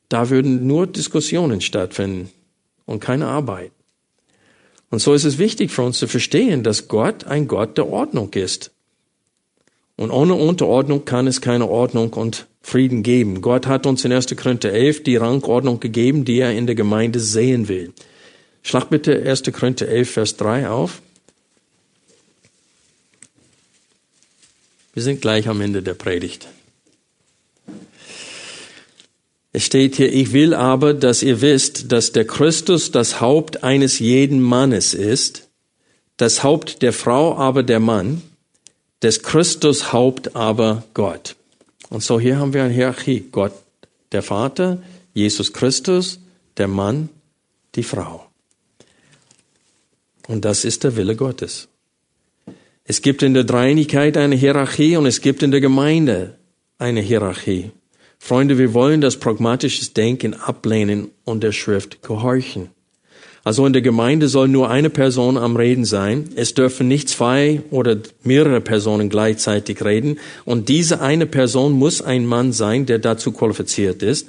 [0.09, 2.31] da würden nur Diskussionen stattfinden
[2.85, 3.71] und keine Arbeit.
[4.89, 8.33] Und so ist es wichtig für uns zu verstehen, dass Gott ein Gott der Ordnung
[8.33, 8.71] ist.
[9.97, 13.41] Und ohne Unterordnung kann es keine Ordnung und Frieden geben.
[13.41, 14.35] Gott hat uns in 1.
[14.35, 17.93] Korinther 11 die Rangordnung gegeben, die er in der Gemeinde sehen will.
[18.63, 19.43] Schlag bitte 1.
[19.53, 21.01] Korinther 11, Vers 3 auf.
[24.93, 26.47] Wir sind gleich am Ende der Predigt.
[29.55, 33.99] Es steht hier, ich will aber, dass ihr wisst, dass der Christus das Haupt eines
[33.99, 35.47] jeden Mannes ist,
[36.17, 38.21] das Haupt der Frau aber der Mann,
[39.01, 41.37] des Christus Haupt aber Gott.
[41.89, 43.23] Und so hier haben wir eine Hierarchie.
[43.31, 43.53] Gott,
[44.11, 44.83] der Vater,
[45.13, 46.19] Jesus Christus,
[46.57, 47.07] der Mann,
[47.75, 48.25] die Frau.
[50.27, 51.69] Und das ist der Wille Gottes.
[52.83, 56.35] Es gibt in der Dreinigkeit eine Hierarchie und es gibt in der Gemeinde
[56.77, 57.71] eine Hierarchie.
[58.19, 62.69] Freunde, wir wollen das pragmatische Denken ablehnen und der Schrift gehorchen.
[63.45, 66.31] Also in der Gemeinde soll nur eine Person am Reden sein.
[66.35, 70.17] Es dürfen nicht zwei oder mehrere Personen gleichzeitig reden.
[70.45, 74.27] Und diese eine Person muss ein Mann sein, der dazu qualifiziert ist.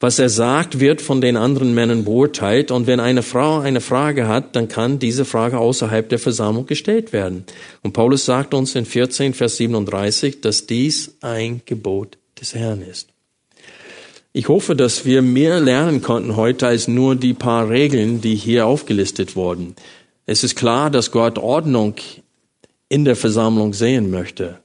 [0.00, 2.70] Was er sagt, wird von den anderen Männern beurteilt.
[2.70, 7.14] Und wenn eine Frau eine Frage hat, dann kann diese Frage außerhalb der Versammlung gestellt
[7.14, 7.44] werden.
[7.82, 13.08] Und Paulus sagt uns in 14, Vers 37, dass dies ein Gebot des Herrn ist.
[14.38, 18.68] Ich hoffe, dass wir mehr lernen konnten heute als nur die paar Regeln, die hier
[18.68, 19.74] aufgelistet wurden.
[20.26, 21.96] Es ist klar, dass Gott Ordnung
[22.88, 24.60] in der Versammlung sehen möchte.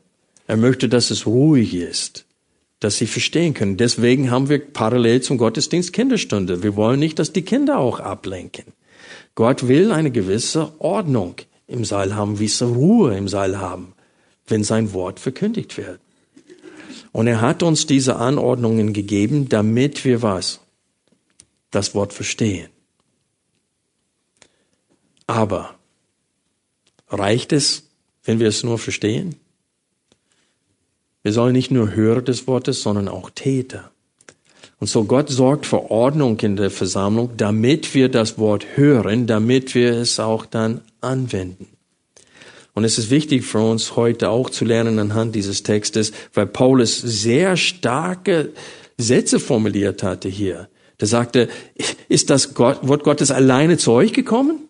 [0.46, 2.26] Er möchte, dass es ruhig ist,
[2.82, 3.76] dass sie verstehen können.
[3.76, 6.62] Deswegen haben wir parallel zum Gottesdienst Kinderstunde.
[6.62, 8.66] Wir wollen nicht, dass die Kinder auch ablenken.
[9.34, 11.34] Gott will eine gewisse Ordnung
[11.66, 13.94] im Saal haben, wie sie Ruhe im Saal haben,
[14.46, 16.00] wenn sein Wort verkündigt wird.
[17.14, 20.60] Und er hat uns diese Anordnungen gegeben, damit wir was?
[21.72, 22.70] Das Wort verstehen.
[25.28, 25.76] Aber
[27.08, 27.84] reicht es,
[28.24, 29.36] wenn wir es nur verstehen?
[31.22, 33.92] Wir sollen nicht nur Hörer des Wortes, sondern auch Täter.
[34.80, 39.76] Und so Gott sorgt für Ordnung in der Versammlung, damit wir das Wort hören, damit
[39.76, 41.73] wir es auch dann anwenden.
[42.74, 46.98] Und es ist wichtig für uns heute auch zu lernen anhand dieses Textes, weil Paulus
[46.98, 48.52] sehr starke
[48.98, 50.70] Sätze formuliert hatte hier.
[51.00, 51.50] Der sagte,
[52.10, 54.68] ist das Gott, Wort Gottes alleine zu euch gekommen?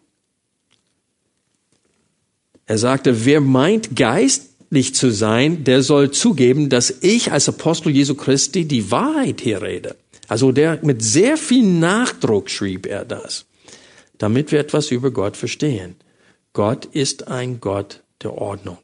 [2.65, 8.15] Er sagte, wer meint geistlich zu sein, der soll zugeben, dass ich als Apostel Jesu
[8.15, 9.95] Christi die Wahrheit hier rede.
[10.27, 13.45] Also der, mit sehr viel Nachdruck schrieb er das,
[14.17, 15.95] damit wir etwas über Gott verstehen.
[16.53, 18.77] Gott ist ein Gott der Ordnung.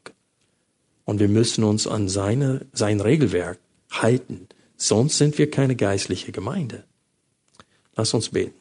[1.04, 3.58] Und wir müssen uns an seine, sein Regelwerk
[3.90, 4.48] halten.
[4.76, 6.84] Sonst sind wir keine geistliche Gemeinde.
[7.94, 8.59] Lass uns beten.